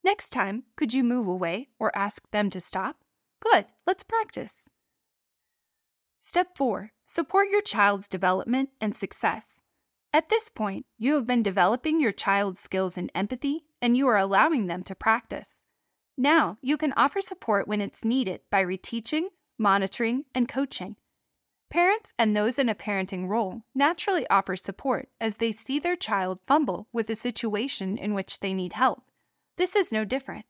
Next 0.03 0.31
time, 0.31 0.65
could 0.75 0.93
you 0.93 1.05
move 1.05 1.29
away 1.29 1.69
or 1.79 1.97
ask 1.97 2.29
them 2.33 2.51
to 2.51 2.61
stop? 2.61 2.97
Good, 3.41 3.67
let's 3.87 4.03
practice. 4.03 4.69
Step 6.27 6.57
4 6.57 6.91
Support 7.05 7.51
your 7.51 7.61
child's 7.61 8.09
development 8.09 8.71
and 8.81 8.97
success. 8.97 9.61
At 10.11 10.31
this 10.31 10.49
point, 10.49 10.87
you 10.97 11.17
have 11.17 11.27
been 11.27 11.43
developing 11.43 12.01
your 12.01 12.13
child's 12.13 12.63
skills 12.63 12.97
in 12.97 13.11
empathy 13.15 13.67
and 13.83 13.95
you 13.95 14.09
are 14.09 14.17
allowing 14.17 14.67
them 14.67 14.83
to 14.85 14.95
practice. 14.95 15.61
Now, 16.17 16.57
you 16.63 16.79
can 16.79 16.95
offer 16.97 17.21
support 17.21 17.69
when 17.69 17.83
it's 17.83 18.07
needed 18.07 18.41
by 18.51 18.65
reteaching, 18.65 19.25
monitoring, 19.59 20.25
and 20.35 20.49
coaching. 20.49 20.97
Parents 21.69 22.15
and 22.19 22.35
those 22.35 22.59
in 22.59 22.71
a 22.71 22.75
parenting 22.75 23.29
role 23.29 23.61
naturally 23.75 24.27
offer 24.29 24.57
support 24.57 25.11
as 25.21 25.37
they 25.37 25.53
see 25.53 25.79
their 25.79 25.95
child 25.95 26.41
fumble 26.47 26.89
with 26.91 27.11
a 27.11 27.17
situation 27.17 27.99
in 27.99 28.15
which 28.15 28.41
they 28.41 28.55
need 28.55 28.73
help. 28.73 29.03
This 29.59 29.77
is 29.77 29.93
no 29.93 30.07
different. 30.07 30.47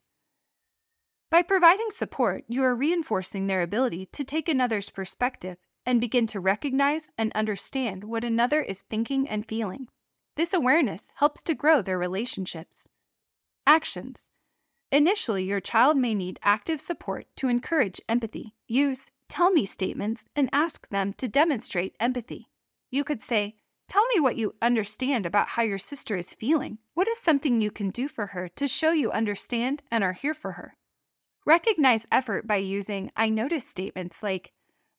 By 1.35 1.43
providing 1.43 1.91
support, 1.91 2.45
you 2.47 2.63
are 2.63 2.77
reinforcing 2.77 3.49
their 3.49 3.63
ability 3.63 4.07
to 4.13 4.23
take 4.23 4.49
another's 4.49 4.89
perspective 4.89 5.57
and 5.87 6.01
begin 6.01 6.27
to 6.29 6.41
recognize 6.41 7.11
and 7.17 7.33
understand 7.35 8.05
what 8.05 8.25
another 8.25 8.61
is 8.63 8.83
thinking 8.83 9.29
and 9.29 9.47
feeling. 9.47 9.89
This 10.37 10.53
awareness 10.53 11.09
helps 11.17 11.43
to 11.43 11.55
grow 11.55 11.83
their 11.83 11.99
relationships. 11.99 12.89
Actions 13.67 14.31
Initially, 14.91 15.45
your 15.45 15.61
child 15.61 15.97
may 15.97 16.15
need 16.15 16.39
active 16.43 16.81
support 16.81 17.27
to 17.37 17.49
encourage 17.49 18.01
empathy. 18.09 18.55
Use 18.69 19.11
tell 19.29 19.51
me 19.51 19.67
statements 19.67 20.25
and 20.37 20.49
ask 20.53 20.89
them 20.89 21.13
to 21.15 21.27
demonstrate 21.27 21.97
empathy. 21.99 22.49
You 22.91 23.03
could 23.03 23.21
say, 23.21 23.57
Tell 23.89 24.07
me 24.15 24.21
what 24.21 24.37
you 24.37 24.55
understand 24.63 25.27
about 25.27 25.49
how 25.49 25.63
your 25.63 25.79
sister 25.79 26.17
is 26.17 26.33
feeling. 26.33 26.79
What 26.95 27.09
is 27.09 27.19
something 27.19 27.61
you 27.61 27.71
can 27.71 27.91
do 27.91 28.09
for 28.09 28.29
her 28.29 28.49
to 28.49 28.67
show 28.67 28.93
you 28.93 29.11
understand 29.13 29.83
and 29.91 30.03
are 30.03 30.15
here 30.15 30.33
for 30.33 30.53
her? 30.53 30.77
Recognize 31.45 32.07
effort 32.11 32.47
by 32.47 32.57
using 32.57 33.11
I 33.17 33.29
notice 33.29 33.69
statements 33.69 34.23
like, 34.23 34.53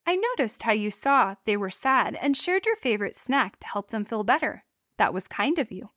I 0.06 0.14
noticed 0.14 0.62
how 0.62 0.72
you 0.72 0.92
saw 0.92 1.34
they 1.44 1.56
were 1.56 1.70
sad 1.70 2.16
and 2.20 2.36
shared 2.36 2.64
your 2.64 2.76
favorite 2.76 3.16
snack 3.16 3.58
to 3.60 3.66
help 3.66 3.90
them 3.90 4.04
feel 4.04 4.22
better. 4.22 4.64
That 4.98 5.12
was 5.12 5.26
kind 5.26 5.58
of 5.58 5.72
you. 5.72 5.90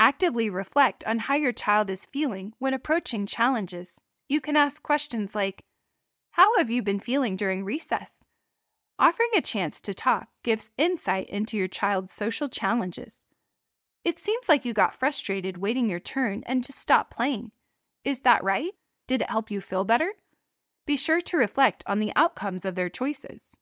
Actively 0.00 0.48
reflect 0.48 1.04
on 1.04 1.18
how 1.18 1.34
your 1.34 1.52
child 1.52 1.90
is 1.90 2.06
feeling 2.06 2.54
when 2.58 2.72
approaching 2.72 3.26
challenges. 3.26 4.00
You 4.28 4.40
can 4.40 4.56
ask 4.56 4.82
questions 4.82 5.34
like, 5.34 5.62
How 6.30 6.56
have 6.56 6.70
you 6.70 6.82
been 6.82 6.98
feeling 6.98 7.36
during 7.36 7.62
recess? 7.62 8.24
Offering 8.98 9.30
a 9.34 9.42
chance 9.42 9.80
to 9.82 9.92
talk 9.92 10.28
gives 10.42 10.70
insight 10.78 11.28
into 11.28 11.58
your 11.58 11.68
child's 11.68 12.14
social 12.14 12.48
challenges. 12.48 13.26
It 14.02 14.18
seems 14.18 14.48
like 14.48 14.64
you 14.64 14.72
got 14.72 14.94
frustrated 14.94 15.58
waiting 15.58 15.90
your 15.90 16.00
turn 16.00 16.42
and 16.46 16.64
just 16.64 16.78
stopped 16.78 17.14
playing. 17.14 17.52
Is 18.02 18.20
that 18.20 18.42
right? 18.42 18.72
Did 19.06 19.20
it 19.20 19.30
help 19.30 19.50
you 19.50 19.60
feel 19.60 19.84
better? 19.84 20.12
Be 20.86 20.96
sure 20.96 21.20
to 21.20 21.36
reflect 21.36 21.84
on 21.86 22.00
the 22.00 22.12
outcomes 22.16 22.64
of 22.64 22.74
their 22.74 22.88
choices. 22.88 23.56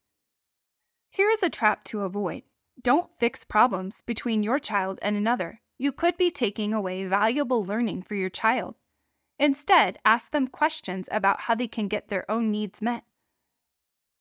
Here 1.10 1.30
is 1.30 1.42
a 1.42 1.50
trap 1.50 1.84
to 1.84 2.02
avoid 2.02 2.42
don't 2.80 3.10
fix 3.18 3.42
problems 3.42 4.02
between 4.02 4.44
your 4.44 4.58
child 4.58 5.00
and 5.02 5.16
another. 5.16 5.60
You 5.78 5.90
could 5.90 6.16
be 6.16 6.30
taking 6.30 6.72
away 6.72 7.04
valuable 7.06 7.64
learning 7.64 8.02
for 8.02 8.14
your 8.14 8.30
child. 8.30 8.76
Instead, 9.38 9.98
ask 10.04 10.30
them 10.30 10.48
questions 10.48 11.08
about 11.10 11.42
how 11.42 11.54
they 11.54 11.68
can 11.68 11.88
get 11.88 12.08
their 12.08 12.28
own 12.30 12.50
needs 12.50 12.82
met. 12.82 13.04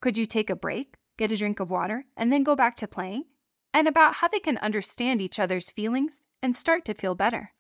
Could 0.02 0.18
you 0.18 0.26
take 0.26 0.50
a 0.50 0.56
break, 0.56 0.96
get 1.18 1.32
a 1.32 1.38
drink 1.38 1.60
of 1.60 1.72
water, 1.72 2.06
and 2.16 2.32
then 2.32 2.44
go 2.44 2.56
back 2.56 2.76
to 2.78 2.88
playing? 2.88 3.26
And 3.74 3.88
about 3.88 4.16
how 4.16 4.28
they 4.28 4.40
can 4.40 4.58
understand 4.58 5.22
each 5.22 5.40
other's 5.40 5.70
feelings 5.70 6.24
and 6.42 6.56
start 6.56 6.86
to 6.86 6.94
feel 6.94 7.16
better. 7.16 7.52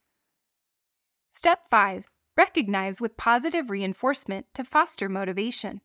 Step 1.30 1.70
5 1.70 2.06
Recognize 2.38 3.02
with 3.02 3.18
positive 3.18 3.72
reinforcement 3.72 4.46
to 4.54 4.64
foster 4.64 5.10
motivation. 5.10 5.82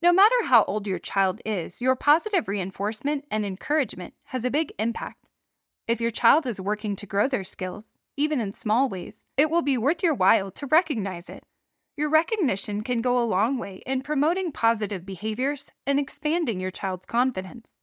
No 0.00 0.12
matter 0.12 0.44
how 0.44 0.62
old 0.64 0.86
your 0.86 1.00
child 1.00 1.40
is, 1.44 1.82
your 1.82 1.96
positive 1.96 2.46
reinforcement 2.46 3.24
and 3.28 3.44
encouragement 3.44 4.14
has 4.26 4.44
a 4.44 4.50
big 4.50 4.72
impact. 4.78 5.26
If 5.88 6.00
your 6.00 6.12
child 6.12 6.46
is 6.46 6.60
working 6.60 6.94
to 6.94 7.06
grow 7.06 7.26
their 7.26 7.42
skills, 7.42 7.98
even 8.16 8.40
in 8.40 8.54
small 8.54 8.88
ways, 8.88 9.26
it 9.36 9.50
will 9.50 9.62
be 9.62 9.76
worth 9.76 10.00
your 10.00 10.14
while 10.14 10.52
to 10.52 10.66
recognize 10.66 11.28
it. 11.28 11.42
Your 11.96 12.08
recognition 12.08 12.82
can 12.82 13.00
go 13.00 13.18
a 13.18 13.26
long 13.26 13.58
way 13.58 13.82
in 13.84 14.02
promoting 14.02 14.52
positive 14.52 15.04
behaviors 15.04 15.72
and 15.88 15.98
expanding 15.98 16.60
your 16.60 16.70
child's 16.70 17.06
confidence. 17.06 17.80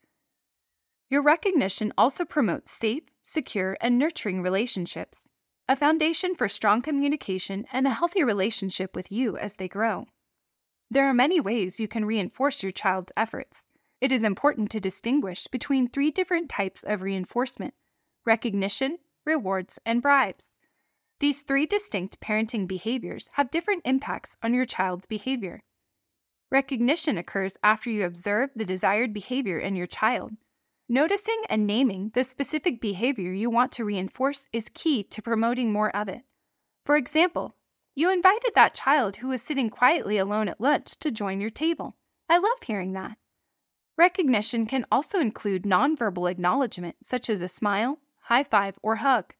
Your 1.09 1.21
recognition 1.21 1.91
also 1.97 2.23
promotes 2.23 2.71
safe, 2.71 3.03
secure, 3.21 3.75
and 3.81 3.99
nurturing 3.99 4.41
relationships 4.41 5.27
a 5.69 5.75
foundation 5.75 6.33
for 6.33 6.49
strong 6.49 6.81
communication 6.81 7.63
and 7.71 7.85
a 7.85 7.93
healthy 7.93 8.23
relationship 8.23 8.95
with 8.95 9.11
you 9.11 9.37
as 9.37 9.57
they 9.57 9.67
grow. 9.67 10.07
There 10.89 11.05
are 11.05 11.13
many 11.13 11.39
ways 11.39 11.79
you 11.79 11.87
can 11.87 12.05
reinforce 12.05 12.63
your 12.63 12.71
child's 12.71 13.11
efforts. 13.15 13.65
It 14.01 14.11
is 14.11 14.23
important 14.23 14.71
to 14.71 14.79
distinguish 14.79 15.45
between 15.45 15.87
three 15.87 16.09
different 16.09 16.49
types 16.49 16.81
of 16.81 17.03
reinforcement 17.03 17.75
recognition, 18.25 18.97
rewards, 19.25 19.77
and 19.85 20.01
bribes. 20.01 20.57
These 21.19 21.43
three 21.43 21.67
distinct 21.67 22.19
parenting 22.19 22.67
behaviors 22.67 23.29
have 23.33 23.51
different 23.51 23.83
impacts 23.85 24.37
on 24.41 24.55
your 24.55 24.65
child's 24.65 25.05
behavior. 25.05 25.61
Recognition 26.51 27.15
occurs 27.15 27.53
after 27.61 27.91
you 27.91 28.05
observe 28.05 28.49
the 28.55 28.65
desired 28.65 29.13
behavior 29.13 29.59
in 29.59 29.75
your 29.75 29.85
child 29.85 30.31
Noticing 30.91 31.43
and 31.49 31.67
naming 31.67 32.09
the 32.15 32.23
specific 32.23 32.81
behavior 32.81 33.31
you 33.31 33.51
want 33.51 33.71
to 33.73 33.85
reinforce 33.85 34.47
is 34.51 34.71
key 34.73 35.03
to 35.03 35.21
promoting 35.21 35.71
more 35.71 35.95
of 35.95 36.09
it. 36.09 36.23
For 36.83 36.97
example, 36.97 37.55
you 37.93 38.11
invited 38.11 38.53
that 38.55 38.73
child 38.73 39.17
who 39.17 39.27
was 39.27 39.43
sitting 39.43 39.69
quietly 39.69 40.17
alone 40.17 40.49
at 40.49 40.59
lunch 40.59 40.97
to 41.01 41.11
join 41.11 41.39
your 41.39 41.51
table. 41.51 41.95
I 42.27 42.39
love 42.39 42.63
hearing 42.65 42.93
that. 42.93 43.17
Recognition 43.99 44.65
can 44.65 44.83
also 44.91 45.19
include 45.19 45.63
nonverbal 45.63 46.31
acknowledgement, 46.31 46.95
such 47.03 47.29
as 47.29 47.41
a 47.41 47.47
smile, 47.47 47.99
high 48.21 48.43
five, 48.43 48.79
or 48.81 48.95
hug. 48.95 49.35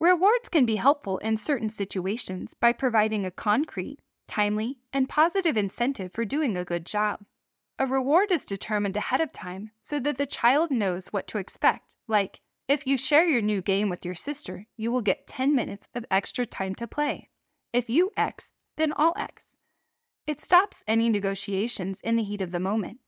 Rewards 0.00 0.48
can 0.48 0.66
be 0.66 0.76
helpful 0.76 1.18
in 1.18 1.36
certain 1.36 1.68
situations 1.68 2.54
by 2.54 2.72
providing 2.72 3.24
a 3.24 3.30
concrete, 3.30 4.00
timely, 4.26 4.78
and 4.92 5.08
positive 5.08 5.56
incentive 5.56 6.12
for 6.12 6.24
doing 6.24 6.56
a 6.56 6.64
good 6.64 6.84
job. 6.84 7.20
A 7.80 7.86
reward 7.86 8.32
is 8.32 8.44
determined 8.44 8.96
ahead 8.96 9.20
of 9.20 9.32
time 9.32 9.70
so 9.78 10.00
that 10.00 10.18
the 10.18 10.26
child 10.26 10.72
knows 10.72 11.08
what 11.08 11.28
to 11.28 11.38
expect, 11.38 11.94
like, 12.08 12.40
if 12.66 12.88
you 12.88 12.98
share 12.98 13.24
your 13.24 13.40
new 13.40 13.62
game 13.62 13.88
with 13.88 14.04
your 14.04 14.16
sister, 14.16 14.66
you 14.76 14.90
will 14.90 15.00
get 15.00 15.28
10 15.28 15.54
minutes 15.54 15.86
of 15.94 16.04
extra 16.10 16.44
time 16.44 16.74
to 16.74 16.88
play. 16.88 17.30
If 17.72 17.88
you 17.88 18.10
X, 18.16 18.54
then 18.76 18.92
I'll 18.96 19.14
X. 19.16 19.56
It 20.26 20.40
stops 20.40 20.82
any 20.88 21.08
negotiations 21.08 22.00
in 22.00 22.16
the 22.16 22.24
heat 22.24 22.42
of 22.42 22.50
the 22.50 22.58
moment. 22.58 22.98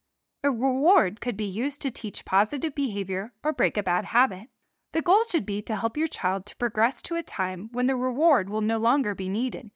A 0.41 0.49
reward 0.49 1.19
could 1.19 1.35
be 1.35 1.45
used 1.45 1.81
to 1.81 1.91
teach 1.91 2.25
positive 2.25 2.73
behavior 2.73 3.33
or 3.43 3.51
break 3.51 3.75
a 3.75 3.83
bad 3.83 4.05
habit. 4.05 4.47
The 4.93 5.01
goal 5.01 5.23
should 5.29 5.45
be 5.45 5.61
to 5.63 5.75
help 5.75 5.97
your 5.97 6.07
child 6.07 6.45
to 6.45 6.55
progress 6.55 7.01
to 7.03 7.15
a 7.15 7.23
time 7.23 7.69
when 7.73 7.87
the 7.87 7.95
reward 7.97 8.49
will 8.49 8.61
no 8.61 8.77
longer 8.77 9.13
be 9.13 9.27
needed. 9.27 9.71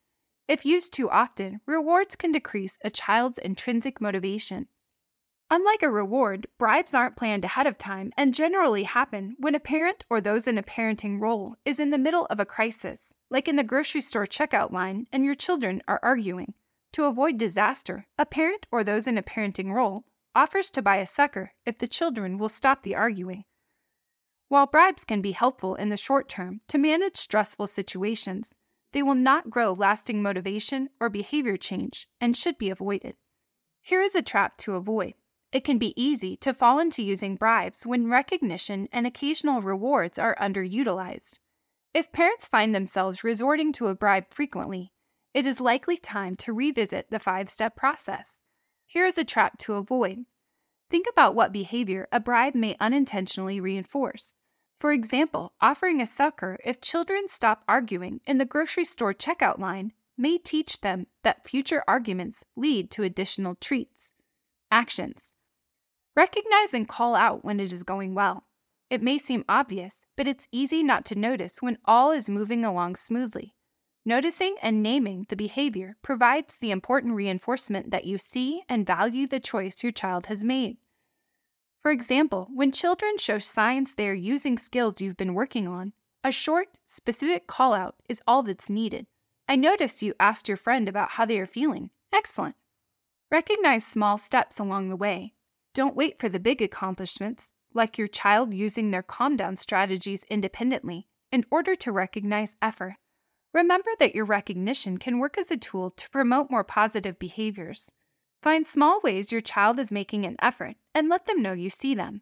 If 0.47 0.65
used 0.65 0.93
too 0.93 1.09
often, 1.09 1.59
rewards 1.65 2.15
can 2.15 2.31
decrease 2.31 2.77
a 2.83 2.89
child's 2.89 3.39
intrinsic 3.39 3.99
motivation. 3.99 4.67
Unlike 5.51 5.83
a 5.83 5.91
reward, 5.91 6.47
bribes 6.57 6.95
aren't 6.95 7.15
planned 7.15 7.45
ahead 7.45 7.67
of 7.67 7.77
time 7.77 8.11
and 8.17 8.33
generally 8.33 8.83
happen 8.83 9.35
when 9.37 9.53
a 9.53 9.59
parent 9.59 10.03
or 10.09 10.19
those 10.19 10.47
in 10.47 10.57
a 10.57 10.63
parenting 10.63 11.21
role 11.21 11.55
is 11.63 11.79
in 11.79 11.91
the 11.91 11.99
middle 11.99 12.25
of 12.31 12.39
a 12.39 12.45
crisis, 12.45 13.13
like 13.29 13.47
in 13.47 13.55
the 13.55 13.63
grocery 13.63 14.01
store 14.01 14.25
checkout 14.25 14.71
line 14.71 15.05
and 15.11 15.23
your 15.23 15.35
children 15.35 15.83
are 15.87 15.99
arguing. 16.01 16.55
To 16.93 17.05
avoid 17.05 17.37
disaster, 17.37 18.07
a 18.17 18.25
parent 18.25 18.65
or 18.71 18.83
those 18.83 19.05
in 19.05 19.19
a 19.19 19.23
parenting 19.23 19.71
role 19.71 20.05
offers 20.33 20.71
to 20.71 20.81
buy 20.81 20.97
a 20.97 21.05
sucker 21.05 21.51
if 21.63 21.77
the 21.77 21.87
children 21.87 22.39
will 22.39 22.49
stop 22.49 22.81
the 22.81 22.95
arguing. 22.95 23.43
While 24.47 24.65
bribes 24.65 25.03
can 25.03 25.21
be 25.21 25.33
helpful 25.33 25.75
in 25.75 25.89
the 25.89 25.97
short 25.97 26.27
term 26.27 26.61
to 26.69 26.79
manage 26.79 27.17
stressful 27.17 27.67
situations, 27.67 28.55
they 28.93 29.03
will 29.03 29.15
not 29.15 29.51
grow 29.51 29.73
lasting 29.73 30.23
motivation 30.23 30.89
or 30.99 31.09
behavior 31.09 31.57
change 31.57 32.07
and 32.19 32.35
should 32.35 32.57
be 32.57 32.71
avoided. 32.71 33.15
Here 33.81 34.01
is 34.01 34.15
a 34.15 34.23
trap 34.23 34.57
to 34.59 34.73
avoid. 34.73 35.13
It 35.55 35.63
can 35.63 35.77
be 35.77 35.93
easy 35.95 36.35
to 36.41 36.53
fall 36.53 36.79
into 36.79 37.01
using 37.01 37.37
bribes 37.37 37.85
when 37.85 38.09
recognition 38.09 38.89
and 38.91 39.07
occasional 39.07 39.61
rewards 39.61 40.19
are 40.19 40.35
underutilized. 40.35 41.39
If 41.93 42.11
parents 42.11 42.45
find 42.45 42.75
themselves 42.75 43.23
resorting 43.23 43.71
to 43.71 43.87
a 43.87 43.95
bribe 43.95 44.25
frequently, 44.31 44.91
it 45.33 45.47
is 45.47 45.61
likely 45.61 45.95
time 45.95 46.35
to 46.43 46.51
revisit 46.51 47.09
the 47.09 47.19
five 47.19 47.49
step 47.49 47.77
process. 47.77 48.43
Here 48.85 49.05
is 49.05 49.17
a 49.17 49.23
trap 49.23 49.57
to 49.59 49.75
avoid. 49.75 50.25
Think 50.89 51.07
about 51.09 51.35
what 51.35 51.53
behavior 51.53 52.09
a 52.11 52.19
bribe 52.19 52.53
may 52.53 52.75
unintentionally 52.81 53.61
reinforce. 53.61 54.35
For 54.77 54.91
example, 54.91 55.53
offering 55.61 56.01
a 56.01 56.05
sucker 56.05 56.59
if 56.65 56.81
children 56.81 57.29
stop 57.29 57.63
arguing 57.65 58.19
in 58.25 58.39
the 58.39 58.45
grocery 58.45 58.83
store 58.83 59.13
checkout 59.13 59.57
line 59.57 59.93
may 60.17 60.37
teach 60.37 60.81
them 60.81 61.07
that 61.23 61.47
future 61.47 61.81
arguments 61.87 62.43
lead 62.57 62.91
to 62.91 63.03
additional 63.03 63.55
treats. 63.55 64.11
Actions 64.69 65.31
Recognize 66.15 66.73
and 66.73 66.87
call 66.87 67.13
out 67.13 67.43
when 67.43 67.59
it 67.59 67.73
is 67.73 67.83
going 67.83 68.15
well. 68.15 68.45
It 68.89 69.01
may 69.01 69.17
seem 69.17 69.43
obvious, 69.49 70.03
but 70.15 70.27
it's 70.27 70.47
easy 70.51 70.81
not 70.81 71.03
to 71.05 71.19
notice 71.19 71.61
when 71.61 71.77
all 71.83 72.11
is 72.11 72.29
moving 72.29 72.63
along 72.63 72.95
smoothly. 72.95 73.53
Noticing 74.05 74.55
and 74.61 74.81
naming 74.81 75.25
the 75.27 75.35
behavior 75.35 75.97
provides 76.01 76.57
the 76.57 76.71
important 76.71 77.15
reinforcement 77.15 77.91
that 77.91 78.05
you 78.05 78.17
see 78.17 78.63
and 78.69 78.85
value 78.85 79.27
the 79.27 79.39
choice 79.39 79.83
your 79.83 79.91
child 79.91 80.27
has 80.27 80.43
made. 80.43 80.77
For 81.81 81.91
example, 81.91 82.47
when 82.53 82.71
children 82.71 83.17
show 83.17 83.39
signs 83.39 83.95
they 83.95 84.07
are 84.07 84.13
using 84.13 84.57
skills 84.57 85.01
you've 85.01 85.17
been 85.17 85.33
working 85.33 85.67
on, 85.67 85.93
a 86.23 86.31
short, 86.31 86.69
specific 86.85 87.45
call 87.45 87.73
out 87.73 87.95
is 88.07 88.21
all 88.25 88.41
that's 88.41 88.69
needed. 88.69 89.07
I 89.49 89.55
noticed 89.55 90.01
you 90.01 90.13
asked 90.19 90.47
your 90.47 90.57
friend 90.57 90.87
about 90.87 91.11
how 91.11 91.25
they 91.25 91.39
are 91.39 91.45
feeling. 91.45 91.89
Excellent. 92.13 92.55
Recognize 93.29 93.85
small 93.85 94.17
steps 94.17 94.59
along 94.59 94.89
the 94.89 94.95
way 94.95 95.34
don't 95.75 95.95
wait 95.95 96.19
for 96.19 96.29
the 96.29 96.39
big 96.39 96.61
accomplishments, 96.61 97.51
like 97.73 97.97
your 97.97 98.07
child 98.07 98.53
using 98.53 98.89
their 98.89 99.03
calm 99.03 99.35
down 99.35 99.57
strategies 99.57 100.23
independently, 100.29 101.07
in 101.31 101.45
order 101.51 101.75
to 101.75 101.91
recognize 101.91 102.55
effort. 102.61 102.95
Remember 103.53 103.91
that 103.99 104.15
your 104.15 104.25
recognition 104.25 104.97
can 104.97 105.19
work 105.19 105.37
as 105.37 105.51
a 105.51 105.57
tool 105.57 105.89
to 105.91 106.09
promote 106.09 106.49
more 106.49 106.63
positive 106.63 107.19
behaviors. 107.19 107.91
Find 108.41 108.65
small 108.65 109.01
ways 109.01 109.31
your 109.31 109.41
child 109.41 109.77
is 109.77 109.91
making 109.91 110.25
an 110.25 110.37
effort 110.41 110.75
and 110.93 111.09
let 111.09 111.25
them 111.25 111.41
know 111.41 111.53
you 111.53 111.69
see 111.69 111.93
them. 111.93 112.21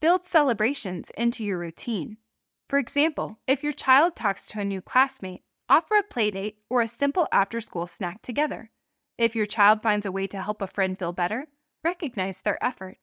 Build 0.00 0.26
celebrations 0.26 1.10
into 1.16 1.44
your 1.44 1.58
routine. 1.58 2.16
For 2.68 2.78
example, 2.78 3.38
if 3.46 3.62
your 3.62 3.72
child 3.72 4.16
talks 4.16 4.46
to 4.48 4.60
a 4.60 4.64
new 4.64 4.80
classmate, 4.80 5.42
offer 5.68 5.96
a 5.96 6.02
playdate 6.02 6.56
or 6.70 6.80
a 6.80 6.88
simple 6.88 7.28
after 7.32 7.60
school 7.60 7.86
snack 7.86 8.22
together. 8.22 8.70
If 9.18 9.36
your 9.36 9.46
child 9.46 9.82
finds 9.82 10.06
a 10.06 10.12
way 10.12 10.26
to 10.28 10.42
help 10.42 10.62
a 10.62 10.66
friend 10.66 10.98
feel 10.98 11.12
better, 11.12 11.48
recognize 11.84 12.40
their 12.40 12.62
effort. 12.62 12.98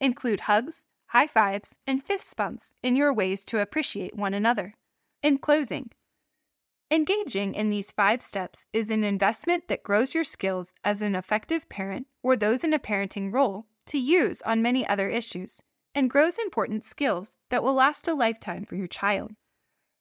Include 0.00 0.40
hugs, 0.40 0.86
high 1.06 1.26
fives, 1.26 1.76
and 1.86 2.02
fist 2.02 2.36
bumps 2.36 2.74
in 2.82 2.96
your 2.96 3.12
ways 3.12 3.44
to 3.46 3.60
appreciate 3.60 4.16
one 4.16 4.34
another. 4.34 4.74
In 5.22 5.38
closing, 5.38 5.90
engaging 6.90 7.54
in 7.54 7.70
these 7.70 7.92
five 7.92 8.20
steps 8.20 8.66
is 8.72 8.90
an 8.90 9.04
investment 9.04 9.68
that 9.68 9.82
grows 9.82 10.14
your 10.14 10.24
skills 10.24 10.74
as 10.84 11.00
an 11.00 11.14
effective 11.14 11.68
parent 11.68 12.06
or 12.22 12.36
those 12.36 12.64
in 12.64 12.74
a 12.74 12.78
parenting 12.78 13.32
role 13.32 13.66
to 13.86 13.98
use 13.98 14.42
on 14.42 14.62
many 14.62 14.86
other 14.86 15.08
issues 15.08 15.62
and 15.94 16.10
grows 16.10 16.38
important 16.38 16.84
skills 16.84 17.36
that 17.50 17.62
will 17.62 17.74
last 17.74 18.08
a 18.08 18.14
lifetime 18.14 18.64
for 18.64 18.74
your 18.74 18.88
child. 18.88 19.32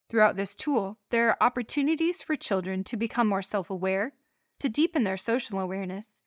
Throughout 0.09 0.35
this 0.35 0.55
tool, 0.55 0.97
there 1.11 1.29
are 1.29 1.37
opportunities 1.39 2.21
for 2.21 2.35
children 2.35 2.83
to 2.85 2.97
become 2.97 3.27
more 3.27 3.41
self 3.41 3.69
aware, 3.69 4.13
to 4.59 4.69
deepen 4.69 5.03
their 5.03 5.17
social 5.17 5.59
awareness, 5.59 6.22